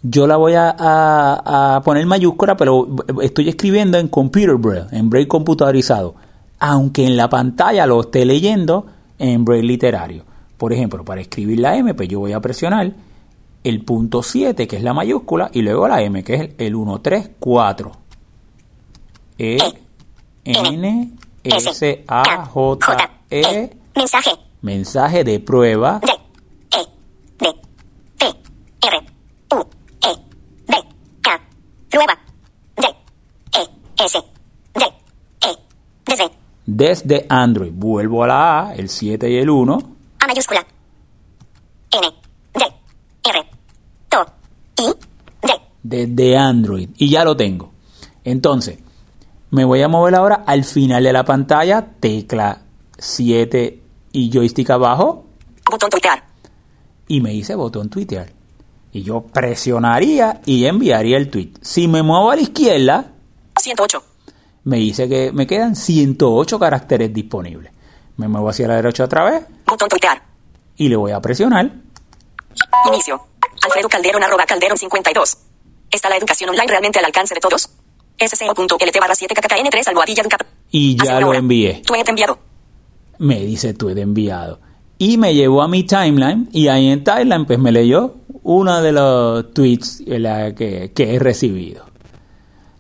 [0.03, 2.88] Yo la voy a, poner mayúscula, pero
[3.23, 6.14] estoy escribiendo en Computer Braille, en Braille computarizado,
[6.59, 8.87] aunque en la pantalla lo esté leyendo
[9.18, 10.25] en Braille literario.
[10.57, 12.92] Por ejemplo, para escribir la M, pues yo voy a presionar
[13.62, 16.75] el punto 7, que es la mayúscula, y luego la M, que es el, el
[16.77, 17.92] 1, 3, 4.
[19.37, 19.59] E,
[20.44, 21.11] N,
[21.44, 24.31] S, A, J, E, Mensaje.
[24.62, 26.12] mensaje de prueba, D.
[26.76, 26.87] E.
[27.38, 27.55] D.
[28.18, 28.26] P.
[28.26, 28.98] R.
[29.53, 29.61] U.
[30.07, 30.16] E.
[30.68, 30.74] B.
[31.22, 31.40] K.
[31.90, 32.18] Prueba.
[32.76, 32.87] D.
[33.59, 34.05] E.
[34.05, 34.18] S.
[34.74, 34.85] D.
[35.46, 35.57] E.
[36.07, 36.31] Desde.
[36.66, 37.72] desde Android.
[37.74, 39.79] Vuelvo a la A, el 7 y el 1,
[40.20, 40.66] A mayúscula.
[41.92, 42.09] N.
[42.55, 42.64] D.
[43.31, 43.46] R.
[44.11, 44.26] To.
[44.79, 45.46] I.
[45.46, 45.53] D.
[45.83, 47.72] desde Android, y ya lo tengo.
[48.24, 48.79] Entonces,
[49.51, 52.63] me voy a mover ahora al final de la pantalla, tecla
[52.99, 53.83] 7
[54.13, 55.27] y joystick abajo,
[55.71, 56.25] Botón tuitear.
[57.09, 58.33] y me dice botón Twitter.
[58.93, 61.53] Y yo presionaría y enviaría el tweet.
[61.61, 63.13] Si me muevo a la izquierda,
[63.61, 64.03] 108.
[64.65, 67.73] me dice que me quedan 108 caracteres disponibles.
[68.17, 70.23] Me muevo hacia la derecha otra vez Botón tuitear.
[70.77, 71.71] y le voy a presionar.
[72.89, 73.21] Inicio.
[73.63, 75.37] Alfredo Calderón arroba Calderón 52.
[75.91, 77.71] ¿Está la educación online realmente al alcance de todos?
[78.28, 80.22] sco.lt barra 7 kkn 3 almohadilla.
[80.70, 81.83] Y ya lo envié.
[81.85, 82.38] Tweet enviado.
[83.18, 84.61] Me dice tweet enviado.
[84.98, 88.92] Y me llevó a mi timeline y ahí en timeline pues me leyó uno de
[88.92, 91.85] los tweets que, que he recibido.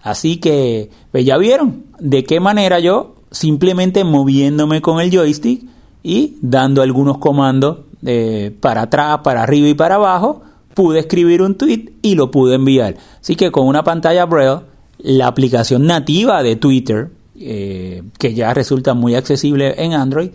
[0.02, 5.62] Así que pues ya vieron de qué manera yo simplemente moviéndome con el joystick
[6.02, 10.42] y dando algunos comandos eh, para atrás, para arriba y para abajo,
[10.74, 12.96] pude escribir un tweet y lo pude enviar.
[13.20, 14.62] Así que con una pantalla Braille,
[15.02, 17.10] la aplicación nativa de Twitter
[17.42, 20.30] eh, que ya resulta muy accesible en Android,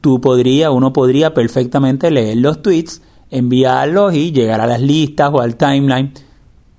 [0.00, 5.40] tú podría, uno podría perfectamente leer los tweets, enviarlos y llegar a las listas o
[5.40, 6.12] al timeline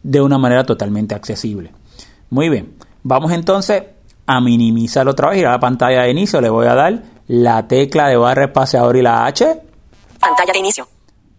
[0.01, 1.71] de una manera totalmente accesible.
[2.29, 3.83] Muy bien, vamos entonces
[4.25, 7.67] a minimizar otra vez, ir a la pantalla de inicio, le voy a dar la
[7.67, 9.45] tecla de barra espaciador y la H.
[10.19, 10.87] Pantalla de inicio.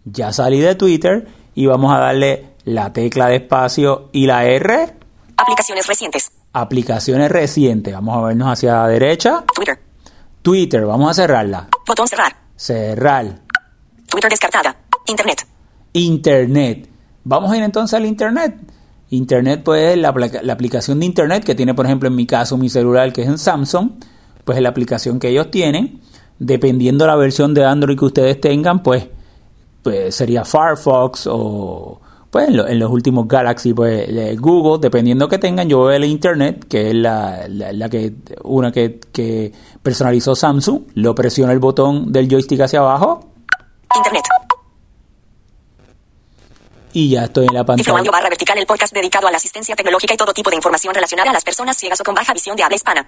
[0.05, 4.98] Ya salí de Twitter y vamos a darle la tecla de espacio y la R.
[5.41, 6.31] Aplicaciones recientes.
[6.51, 7.93] Aplicaciones recientes.
[7.93, 9.45] Vamos a vernos hacia la derecha.
[9.55, 9.79] Twitter.
[10.41, 11.69] Twitter, vamos a cerrarla.
[11.87, 12.35] Botón cerrar.
[12.57, 13.39] Cerrar.
[14.07, 14.75] Twitter descartada.
[15.07, 15.47] Internet.
[15.93, 16.89] Internet.
[17.23, 18.57] Vamos a ir entonces al Internet.
[19.11, 22.69] Internet, pues, la, la aplicación de Internet que tiene, por ejemplo, en mi caso, mi
[22.69, 23.91] celular, que es en Samsung,
[24.43, 26.01] pues es la aplicación que ellos tienen.
[26.37, 29.07] Dependiendo la versión de Android que ustedes tengan, pues,
[29.83, 35.27] pues sería Firefox o, pues, en, lo- en los últimos Galaxy, pues, eh, Google, dependiendo
[35.27, 38.13] que tengan, yo veo el Internet, que es la, la- la que,
[38.43, 43.25] una que, que personalizó Samsung, lo presiono el botón del joystick hacia abajo
[43.95, 44.23] Internet.
[46.93, 47.97] y ya estoy en la pantalla.
[47.97, 50.93] Audio barra vertical el podcast dedicado a la asistencia tecnológica y todo tipo de información
[50.93, 53.07] relacionada a las personas ciegas o con baja visión de habla hispana.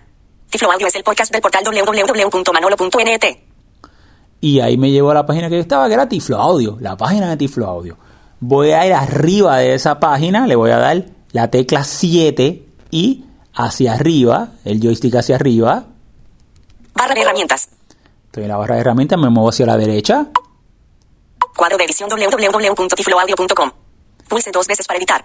[0.49, 3.37] Tiflo Audio es el podcast del portal www.manolo.net.
[4.41, 6.97] Y ahí me llevó a la página que yo estaba, que era Tiflo Audio, la
[6.97, 7.97] página de Tiflo Audio.
[8.43, 13.25] Voy a ir arriba de esa página, le voy a dar la tecla 7 y
[13.53, 15.85] hacia arriba, el joystick hacia arriba.
[16.95, 17.69] Barra de herramientas.
[18.25, 20.29] Estoy en la barra de herramientas, me muevo hacia la derecha.
[21.55, 23.71] Cuadro de edición www.tifloaudio.com.
[24.27, 25.23] Pulse dos veces para editar.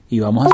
[0.07, 0.49] y vamos a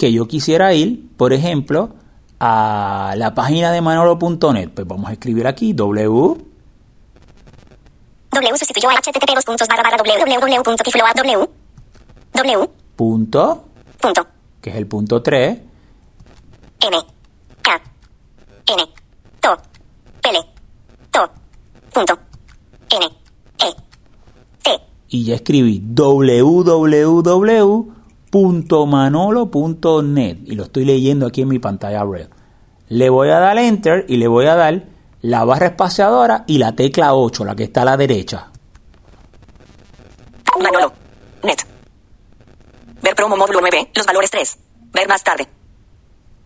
[0.00, 1.90] que yo quisiera ir, por ejemplo,
[2.38, 4.70] a la página de manolo.net.
[4.70, 6.38] Pues vamos a escribir aquí w.
[8.32, 11.50] W sustituyó a http dos puntos barra barra www.tifloaudio
[12.32, 13.64] w punto,
[14.00, 14.26] punto.
[14.62, 15.58] Que es el punto 3,
[16.80, 16.96] m
[17.60, 17.82] k
[18.68, 18.88] n
[19.38, 19.56] to
[20.22, 20.40] pele
[21.10, 21.30] to
[21.92, 22.18] punto
[22.88, 23.74] n e
[24.62, 24.70] t.
[25.10, 25.82] Y ya escribí
[28.30, 32.30] www.manolo.net y lo estoy leyendo aquí en mi pantalla Braille.
[32.88, 34.84] Le voy a dar enter y le voy a dar
[35.22, 38.50] la barra espaciadora y la tecla 8, la que está a la derecha.
[40.60, 40.92] Manolo.
[41.42, 41.58] Net.
[43.02, 43.90] Ver promo módulo 9.
[43.94, 44.58] Los valores 3.
[44.92, 45.48] Ver más tarde.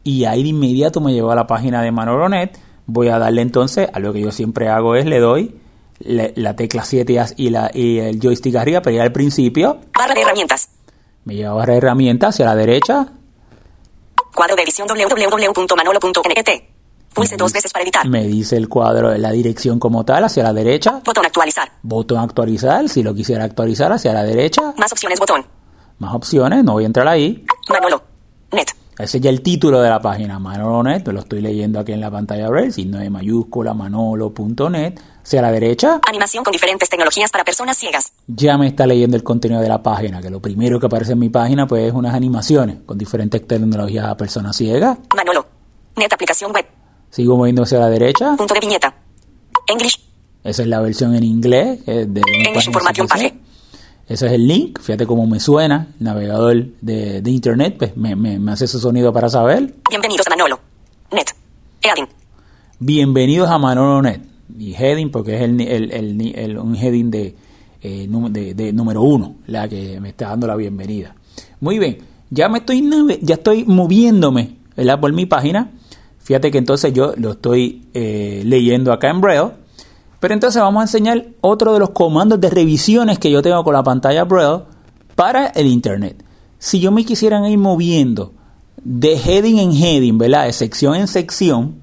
[0.04, 2.50] Y ahí de inmediato me llevó a la página de Manolo.net.
[2.86, 5.58] Voy a darle entonces, a lo que yo siempre hago es le doy
[6.00, 10.20] la tecla 7 y, la, y el joystick arriba, pero ya al principio Barra de
[10.20, 10.68] herramientas.
[11.24, 13.06] Me lleva a barra de herramientas hacia la derecha.
[14.34, 16.62] Cuadro de edición www.manolo.net.
[17.14, 18.06] Pulse dos veces para editar.
[18.08, 21.00] Me dice el cuadro, la dirección como tal, hacia la derecha.
[21.04, 21.70] Botón actualizar.
[21.82, 24.74] Botón actualizar, si lo quisiera actualizar hacia la derecha.
[24.76, 25.46] Más opciones botón.
[25.98, 27.46] Más opciones, no voy a entrar ahí.
[27.68, 28.02] Manolo.
[28.50, 28.66] Net.
[28.98, 32.10] Ese es ya el título de la página, Manolo.net, lo estoy leyendo aquí en la
[32.12, 34.94] pantalla Braille, signo de mayúscula, manolo.net.
[35.24, 38.12] Hacia la derecha, Animación con diferentes tecnologías para personas ciegas.
[38.26, 41.18] ya me está leyendo el contenido de la página, que lo primero que aparece en
[41.18, 44.98] mi página pues es unas animaciones con diferentes tecnologías a personas ciegas.
[45.16, 45.46] Manolo.
[45.96, 46.66] Net aplicación web.
[47.10, 48.94] Sigo moviendo hacia la derecha, Punto de viñeta.
[49.66, 49.98] English.
[50.44, 53.06] esa es la versión en inglés de English Information.
[53.08, 53.34] Page.
[54.06, 58.14] Ese es el link, fíjate cómo me suena, el navegador de, de internet, pues me,
[58.14, 59.74] me- me hace ese sonido para saber.
[59.88, 60.60] Bienvenidos a Manolo.
[61.10, 61.28] Net.
[61.82, 62.06] Eadin.
[62.78, 64.20] Bienvenidos a Manolo.net.
[64.58, 67.34] Y heading, porque es el, ni- el- el ni- el- un heading de,
[67.82, 71.14] eh, de, de número uno, la que me está dando la bienvenida.
[71.60, 72.86] Muy bien, ya me estoy
[73.22, 75.00] ya estoy moviéndome ¿verdad?
[75.00, 75.70] por mi página.
[76.18, 79.50] Fíjate que entonces yo lo estoy eh, leyendo acá en Braille.
[80.24, 83.74] Pero entonces vamos a enseñar otro de los comandos de revisiones que yo tengo con
[83.74, 84.62] la pantalla Braille
[85.14, 86.24] para el Internet.
[86.58, 88.32] Si yo me quisiera ir moviendo
[88.82, 90.46] de heading en heading, ¿verdad?
[90.46, 91.82] De sección en sección,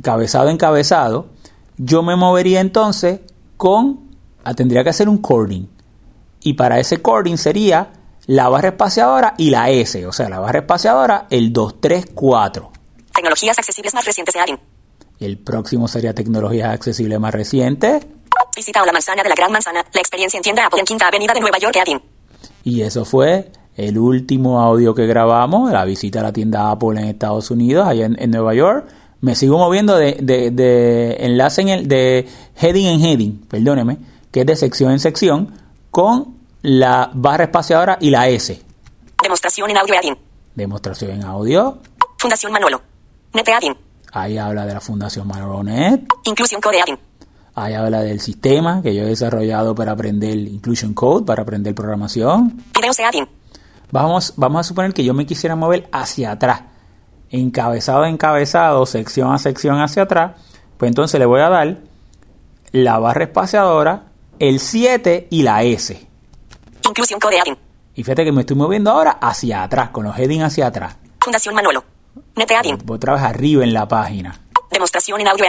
[0.00, 1.26] cabezado en cabezado,
[1.76, 3.18] yo me movería entonces
[3.56, 4.10] con,
[4.44, 5.66] ah, tendría que hacer un cording.
[6.42, 7.90] Y para ese cording sería
[8.26, 12.70] la barra espaciadora y la S, o sea, la barra espaciadora, el 2, 3, 4.
[13.12, 14.75] Tecnologías accesibles más recientes de Eadin.
[15.20, 18.06] El próximo sería tecnologías accesibles más recientes.
[18.54, 19.84] Visita a la manzana de la Gran Manzana.
[19.92, 22.00] La experiencia en tienda Apple en Quinta Avenida de Nueva York, Eadin.
[22.64, 27.08] Y eso fue el último audio que grabamos, la visita a la tienda Apple en
[27.08, 28.86] Estados Unidos, allá en, en Nueva York.
[29.20, 32.26] Me sigo moviendo de, de- de enlace en el, de
[32.60, 33.98] heading en heading, perdóneme,
[34.30, 35.52] que es de sección en sección,
[35.90, 38.60] con la barra espaciadora y la S.
[39.22, 40.16] Demostración en audio Eadin.
[40.54, 41.78] Demostración en audio.
[42.18, 42.80] Fundación Manolo.
[43.34, 43.74] Net Eadin.
[44.16, 46.00] Ahí habla de la Fundación Manolo.net.
[46.24, 46.98] Inclusión Code Eadin.
[47.54, 52.62] Ahí habla del sistema que yo he desarrollado para aprender Inclusion Code, para aprender programación.
[52.74, 52.96] Videos.
[53.90, 56.62] Vamos, vamos a suponer que yo me quisiera mover hacia atrás,
[57.28, 60.32] encabezado a encabezado, sección a sección hacia atrás.
[60.78, 61.76] Pues entonces le voy a dar
[62.72, 64.04] la barra espaciadora,
[64.38, 66.06] el 7 y la S.
[66.88, 67.36] Inclusión Code.
[67.94, 70.96] Y fíjate que me estoy moviendo ahora hacia atrás, con los headings hacia atrás.
[71.20, 71.95] Fundación Manolo.
[72.36, 72.78] Net de add-in.
[72.84, 74.40] Voy otra vez arriba en la página.
[74.70, 75.44] Demostración en audio.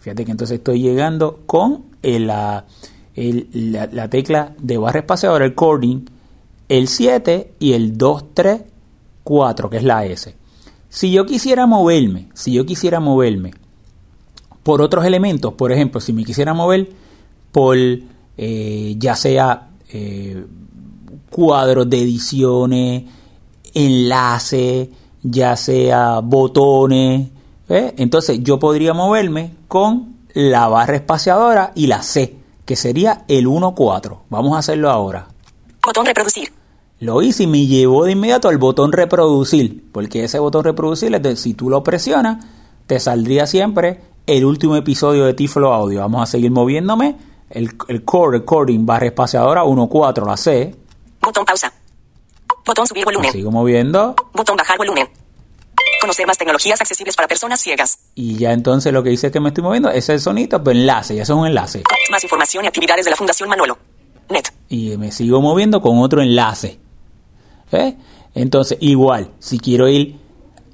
[0.00, 2.64] Fíjate que entonces estoy llegando con el, la,
[3.14, 6.04] el- la, la tecla de barra espaciadora, el coding,
[6.68, 8.62] el 7 y el 2, 3,
[9.22, 10.34] 4, que es la S.
[10.90, 13.52] Si yo quisiera moverme, si yo quisiera moverme
[14.62, 16.88] por otros elementos, por ejemplo, si me quisiera mover
[17.50, 17.76] por
[18.36, 20.44] eh, ya sea eh,
[21.30, 23.04] cuadros de ediciones,
[23.74, 24.90] enlace,
[25.24, 27.28] ya sea botones,
[27.68, 27.94] ¿eh?
[27.98, 34.18] entonces yo podría moverme con la barra espaciadora y la C, que sería el 1-4.
[34.30, 35.26] Vamos a hacerlo ahora.
[35.84, 36.52] Botón reproducir.
[37.00, 41.22] Lo hice y me llevó de inmediato al botón reproducir, porque ese botón reproducir, es
[41.22, 42.44] de- si tú lo presionas,
[42.86, 46.00] te saldría siempre el último episodio de Tiflo Audio.
[46.00, 47.16] Vamos a seguir moviéndome.
[47.50, 50.74] El, el core recording barra espaciadora 1.4, la C.
[51.20, 51.72] Botón pausa.
[52.66, 53.32] Botón subir Me volumen.
[53.32, 54.14] sigo moviendo.
[54.32, 55.08] Botón bajar volumen.
[56.00, 57.98] Conocer más tecnologías accesibles para personas ciegas.
[58.14, 61.14] Y ya entonces lo que dice que me estoy moviendo es el sonito, pues enlace,
[61.16, 61.82] ya eso es un enlace.
[62.10, 63.78] Más información y actividades de la Fundación Manolo.
[64.30, 64.44] Net.
[64.70, 66.78] y me sigo moviendo con otro enlace.
[67.72, 67.94] ¿Eh?
[68.34, 70.16] Entonces, igual, si quiero ir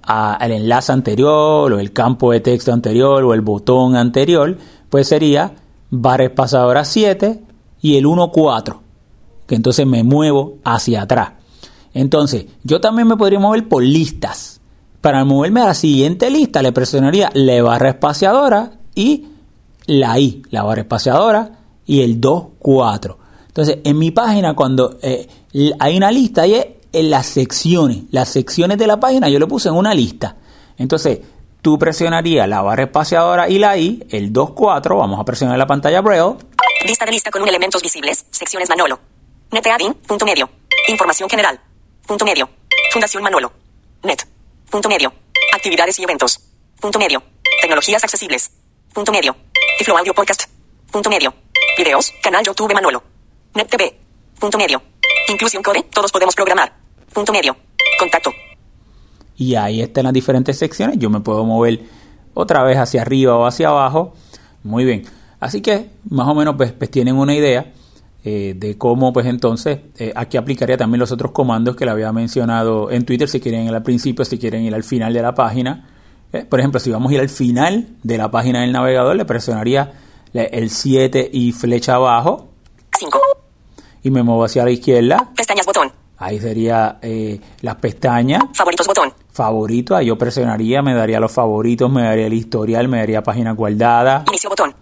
[0.05, 4.57] a- al enlace anterior, o el campo de texto anterior, o el botón anterior,
[4.89, 5.53] pues sería
[5.91, 7.41] barra espaciadora 7
[7.83, 8.81] y el 1.4,
[9.49, 11.33] que entonces me muevo hacia atrás.
[11.95, 14.61] Entonces, yo también me podría mover por listas.
[15.01, 19.27] Para moverme a la siguiente lista, le presionaría la barra espaciadora y
[19.87, 23.19] la I, la barra espaciadora y el 2, 4.
[23.49, 25.27] Entonces, en mi página, cuando eh,
[25.79, 28.05] hay una lista, y es en las secciones.
[28.11, 30.37] Las secciones de la página yo lo puse en una lista.
[30.77, 31.21] Entonces,
[31.63, 35.67] tú presionarías la barra espaciadora y la I, el 2, 4, vamos a presionar la
[35.67, 36.37] pantalla Braille,
[36.87, 38.25] Lista de lista con un elementos visibles.
[38.31, 38.99] Secciones Manolo.
[39.53, 39.95] Net de add-in.
[39.95, 40.49] Punto medio.
[40.89, 41.61] Información general.
[42.07, 42.49] Punto medio.
[42.93, 43.53] Fundación Manolo.
[44.03, 44.27] Net.
[44.71, 45.13] Punto medio.
[45.55, 46.41] Actividades y eventos.
[46.81, 47.23] Punto medio.
[47.61, 48.51] Tecnologías accesibles.
[48.93, 49.37] Punto medio.
[49.79, 50.45] Tiflo Audio Podcast.
[50.91, 51.33] Punto medio.
[51.79, 52.13] Videos.
[52.23, 53.03] Canal YouTube Manolo.
[53.55, 53.95] Net TV.
[54.39, 54.83] Punto medio.
[55.29, 55.85] Inclusión Code.
[55.93, 56.73] Todos podemos programar.
[57.13, 57.57] Punto medio.
[57.99, 58.33] Contacto.
[59.37, 60.99] y ahí están las diferentes secciones.
[60.99, 61.81] Yo me puedo mover
[62.35, 64.15] otra vez hacia arriba o hacia abajo.
[64.63, 65.05] Muy bien.
[65.39, 67.73] Así que más o menos pues, pues tienen una idea
[68.23, 72.13] eh, de cómo pues entonces eh, aquí aplicaría también los otros comandos que le había
[72.13, 75.35] mencionado en Twitter si quieren ir al principio, si quieren ir al final de la
[75.35, 75.89] página.
[76.33, 79.25] Eh, por ejemplo, si vamos a ir al final de la página del navegador, le
[79.25, 79.93] presionaría
[80.35, 82.51] el 7 y flecha abajo
[82.99, 83.19] 5.
[84.03, 85.31] y me muevo hacia la izquierda.
[85.35, 85.91] Pestañas botón.
[86.19, 87.01] Ahí sería
[87.63, 89.13] las pestañas Favoritos botón.
[89.33, 93.53] favorito, ahí yo presionaría, me daría los favoritos, me daría el historial, me daría página
[93.53, 94.25] guardada.
[94.29, 94.75] Inicio botón.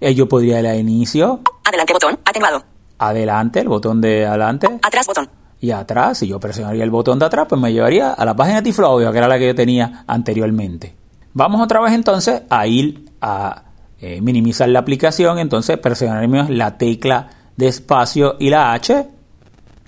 [0.00, 2.18] Yo podría ir a inicio, Adelante botón.
[2.24, 2.75] Atenuado.
[2.98, 5.28] Adelante, el botón de adelante, Atrás botón.
[5.60, 8.56] y atrás, si yo presionaría el botón de atrás, pues me llevaría a la página
[8.56, 10.94] de Tiflo Audio, que era la que yo tenía anteriormente.
[11.32, 13.62] Vamos otra vez entonces a ir a
[14.00, 19.08] eh, minimizar la aplicación, entonces presionaremos la tecla de espacio y la H,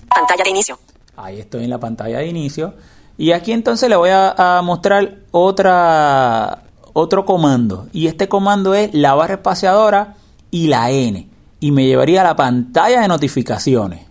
[0.09, 0.79] Pantalla de inicio.
[1.15, 2.73] Ahí estoy en la pantalla de inicio.
[3.17, 7.87] Y aquí entonces le voy a, a mostrar otra, otro comando.
[7.91, 10.15] Y este comando es la barra espaciadora
[10.49, 11.27] y la N.
[11.59, 14.05] Y me llevaría a la pantalla de notificaciones.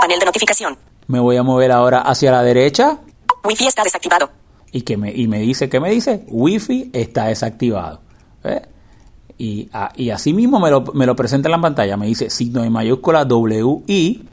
[0.00, 0.76] Panel de notificación.
[1.06, 2.98] Me voy a mover ahora hacia la derecha.
[3.44, 4.30] Wi-Fi está desactivado.
[4.72, 6.24] Y, que me, y me dice, ¿qué me dice?
[6.28, 8.00] Wi-Fi está desactivado.
[8.44, 8.62] ¿Ves?
[9.38, 11.96] Y, a- y así mismo me lo, me lo presenta en la pantalla.
[11.96, 14.28] Me dice signo de mayúscula WI.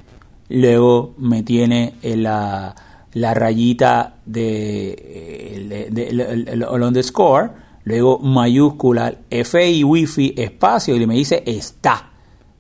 [0.50, 2.76] Luego me tiene en la,
[3.14, 7.52] la rayita de, de, de- el- el- el underscore.
[7.86, 10.96] Luego mayúscula FI Wi-Fi espacio.
[10.96, 12.12] Y me dice está.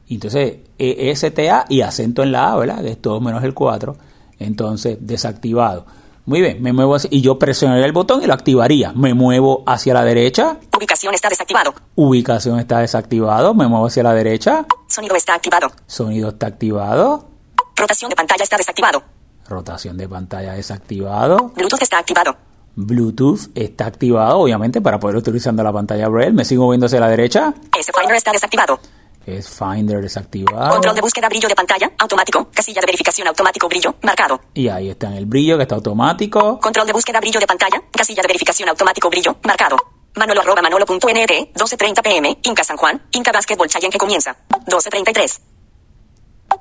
[0.08, 2.82] Y Entonces, E- STA y acento en la A, ¿verdad?
[2.82, 3.96] Que es todo menos el 4.
[4.40, 5.86] Entonces, desactivado.
[6.28, 8.92] Muy bien, me muevo así y yo presionaría el botón y lo activaría.
[8.94, 10.58] Me muevo hacia la derecha.
[10.76, 11.74] Ubicación está desactivado.
[11.94, 13.54] Ubicación está desactivado.
[13.54, 14.66] Me muevo hacia la derecha.
[14.88, 15.72] Sonido está activado.
[15.86, 17.28] Sonido está activado.
[17.76, 19.04] Rotación de pantalla está desactivado.
[19.48, 21.52] Rotación de pantalla desactivado.
[21.56, 22.36] Bluetooth está activado.
[22.76, 26.34] Bluetooth está activado, obviamente, para poder utilizando la pantalla Braille.
[26.34, 27.54] Me sigo moviendo hacia la derecha.
[27.78, 28.80] S-Finder está desactivado.
[29.26, 30.74] Es Finder desactivado.
[30.74, 32.48] Control de búsqueda brillo de pantalla automático.
[32.52, 34.40] Casilla de verificación automático brillo marcado.
[34.54, 36.60] Y ahí está en el brillo que está automático.
[36.60, 37.82] Control de búsqueda brillo de pantalla.
[37.92, 39.78] Casilla de verificación automático brillo marcado.
[40.16, 44.36] Manolo arroba manolo.net, 12.30 pm, Inca San Juan, Inca Basketball Challenge que comienza.
[44.66, 45.40] 12.33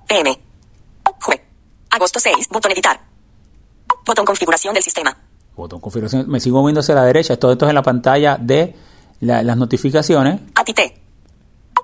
[0.09, 0.41] pm.
[1.21, 1.45] Jue.
[1.91, 3.01] Agosto 6, botón editar.
[4.05, 5.17] Botón configuración del sistema.
[5.57, 6.29] Botón configuración.
[6.29, 7.37] Me sigo moviendo hacia la derecha.
[7.39, 8.75] Todo esto es en la pantalla de
[9.21, 10.41] la- las notificaciones.
[10.55, 10.81] ATT.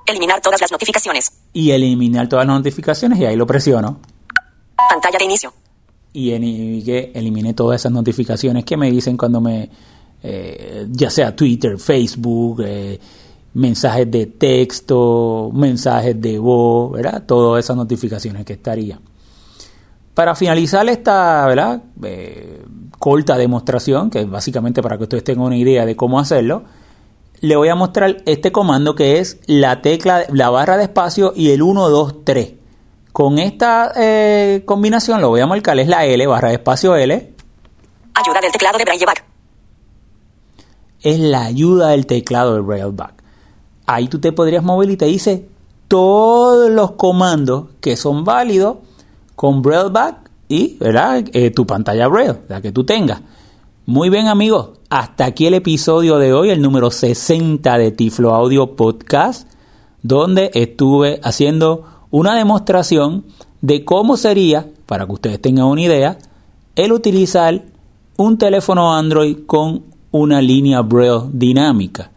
[0.07, 1.33] Eliminar todas las notificaciones.
[1.53, 3.19] Y eliminar todas las notificaciones.
[3.21, 4.01] Y ahí lo presiono.
[4.89, 5.53] Pantalla de inicio.
[6.13, 9.71] y en- que elimine todas esas notificaciones que me dicen cuando me,
[10.25, 12.99] eh, ya sea Twitter, Facebook, eh,
[13.55, 17.23] mensajes de texto, mensajes de voz, ¿verdad?
[17.25, 18.99] Todas esas notificaciones que estaría.
[20.13, 21.81] Para finalizar esta, ¿verdad?
[22.03, 22.61] Eh,
[23.01, 26.65] corta demostración, que es básicamente para que ustedes tengan una idea de cómo hacerlo,
[27.41, 31.51] le voy a mostrar este comando que es la tecla, la barra de espacio y
[31.51, 32.53] el 1, 2, 3.
[33.11, 37.33] Con esta eh, combinación lo voy a marcar, es la L, barra de espacio L,
[38.13, 39.25] Ayuda del teclado de Braille Back.
[41.01, 43.15] es la ayuda del teclado de Railback.
[43.87, 45.49] Ahí tú te podrías mover y te dice
[45.89, 48.77] todos los comandos que son válidos
[49.37, 51.25] con Brailleback y ¿verdad?
[51.33, 53.23] Eh, tu pantalla Braille, la que tú tengas.
[53.87, 58.75] Muy bien amigos, hasta aquí el episodio de hoy, el número 60 de Tiflo Audio
[58.75, 59.49] Podcast,
[60.03, 63.25] donde estuve haciendo una demostración
[63.63, 66.19] de cómo sería, para que ustedes tengan una idea,
[66.75, 67.63] el utilizar
[68.17, 72.11] un teléfono Android con una línea Braille dinámica.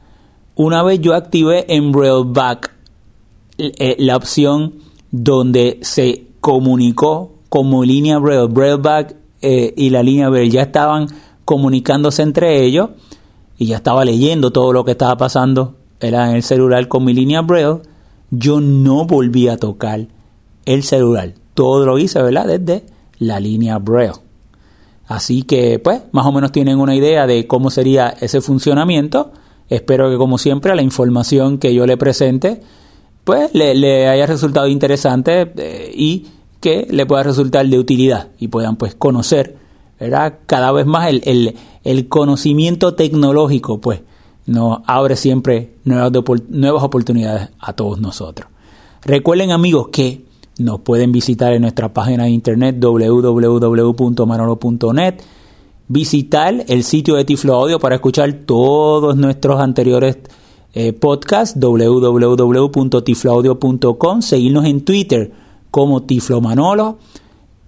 [0.56, 2.72] Una vez yo activé en Brailleback
[3.60, 4.74] eh, la opción
[5.12, 11.06] donde se comunicó como línea Braille, Brailleback eh, y la línea Braille ya estaban
[11.46, 12.90] comunicándose entre ellos
[13.60, 17.14] y ya estaba leyendo todo lo que estaba pasando era en el celular con mi
[17.14, 17.82] línea Braille,
[18.32, 20.08] yo no volví a tocar
[20.66, 21.36] el celular.
[21.54, 22.48] Todo lo hice, ¿verdad?
[22.48, 22.88] Desde
[23.20, 24.16] la línea Braille.
[25.06, 29.32] Así que, pues, más o menos tienen una idea de cómo sería ese funcionamiento.
[29.70, 32.62] Espero que, como siempre, la información que yo le presente,
[33.24, 36.26] pues, le, haya resultado interesante eh, y
[36.64, 39.58] que le pueda resultar de utilidad y puedan, pues, conocer,
[40.00, 40.36] ¿verdad?
[40.46, 44.00] Cada vez más el, el, el conocimiento tecnológico, pues,
[44.46, 46.14] nos abre siempre nuevas,
[46.48, 48.48] nuevas oportunidades a todos nosotros.
[49.04, 50.24] Recuerden, amigos, que
[50.58, 55.16] nos pueden visitar en nuestra página de internet www.manolo.net,
[55.90, 60.18] visitar el sitio de Tiflo Audio para escuchar todos nuestros anteriores
[60.74, 65.43] eh, podcasts, www.tifloaudio.com, seguirnos en Twitter
[65.74, 67.00] como Tiflo Manolo,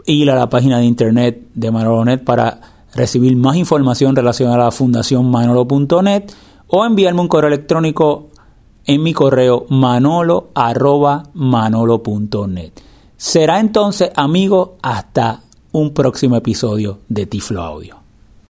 [0.06, 2.62] ir a la página de internet de Manolonet para
[2.94, 6.26] recibir más información relacionada a la fundación manolo.net
[6.68, 8.28] o enviarme un correo electrónico
[8.86, 12.74] en mi correo manolo arroba manolo.net.
[13.18, 15.42] Será entonces, amigos, hasta
[15.72, 18.05] un próximo episodio de Tiflo Audio.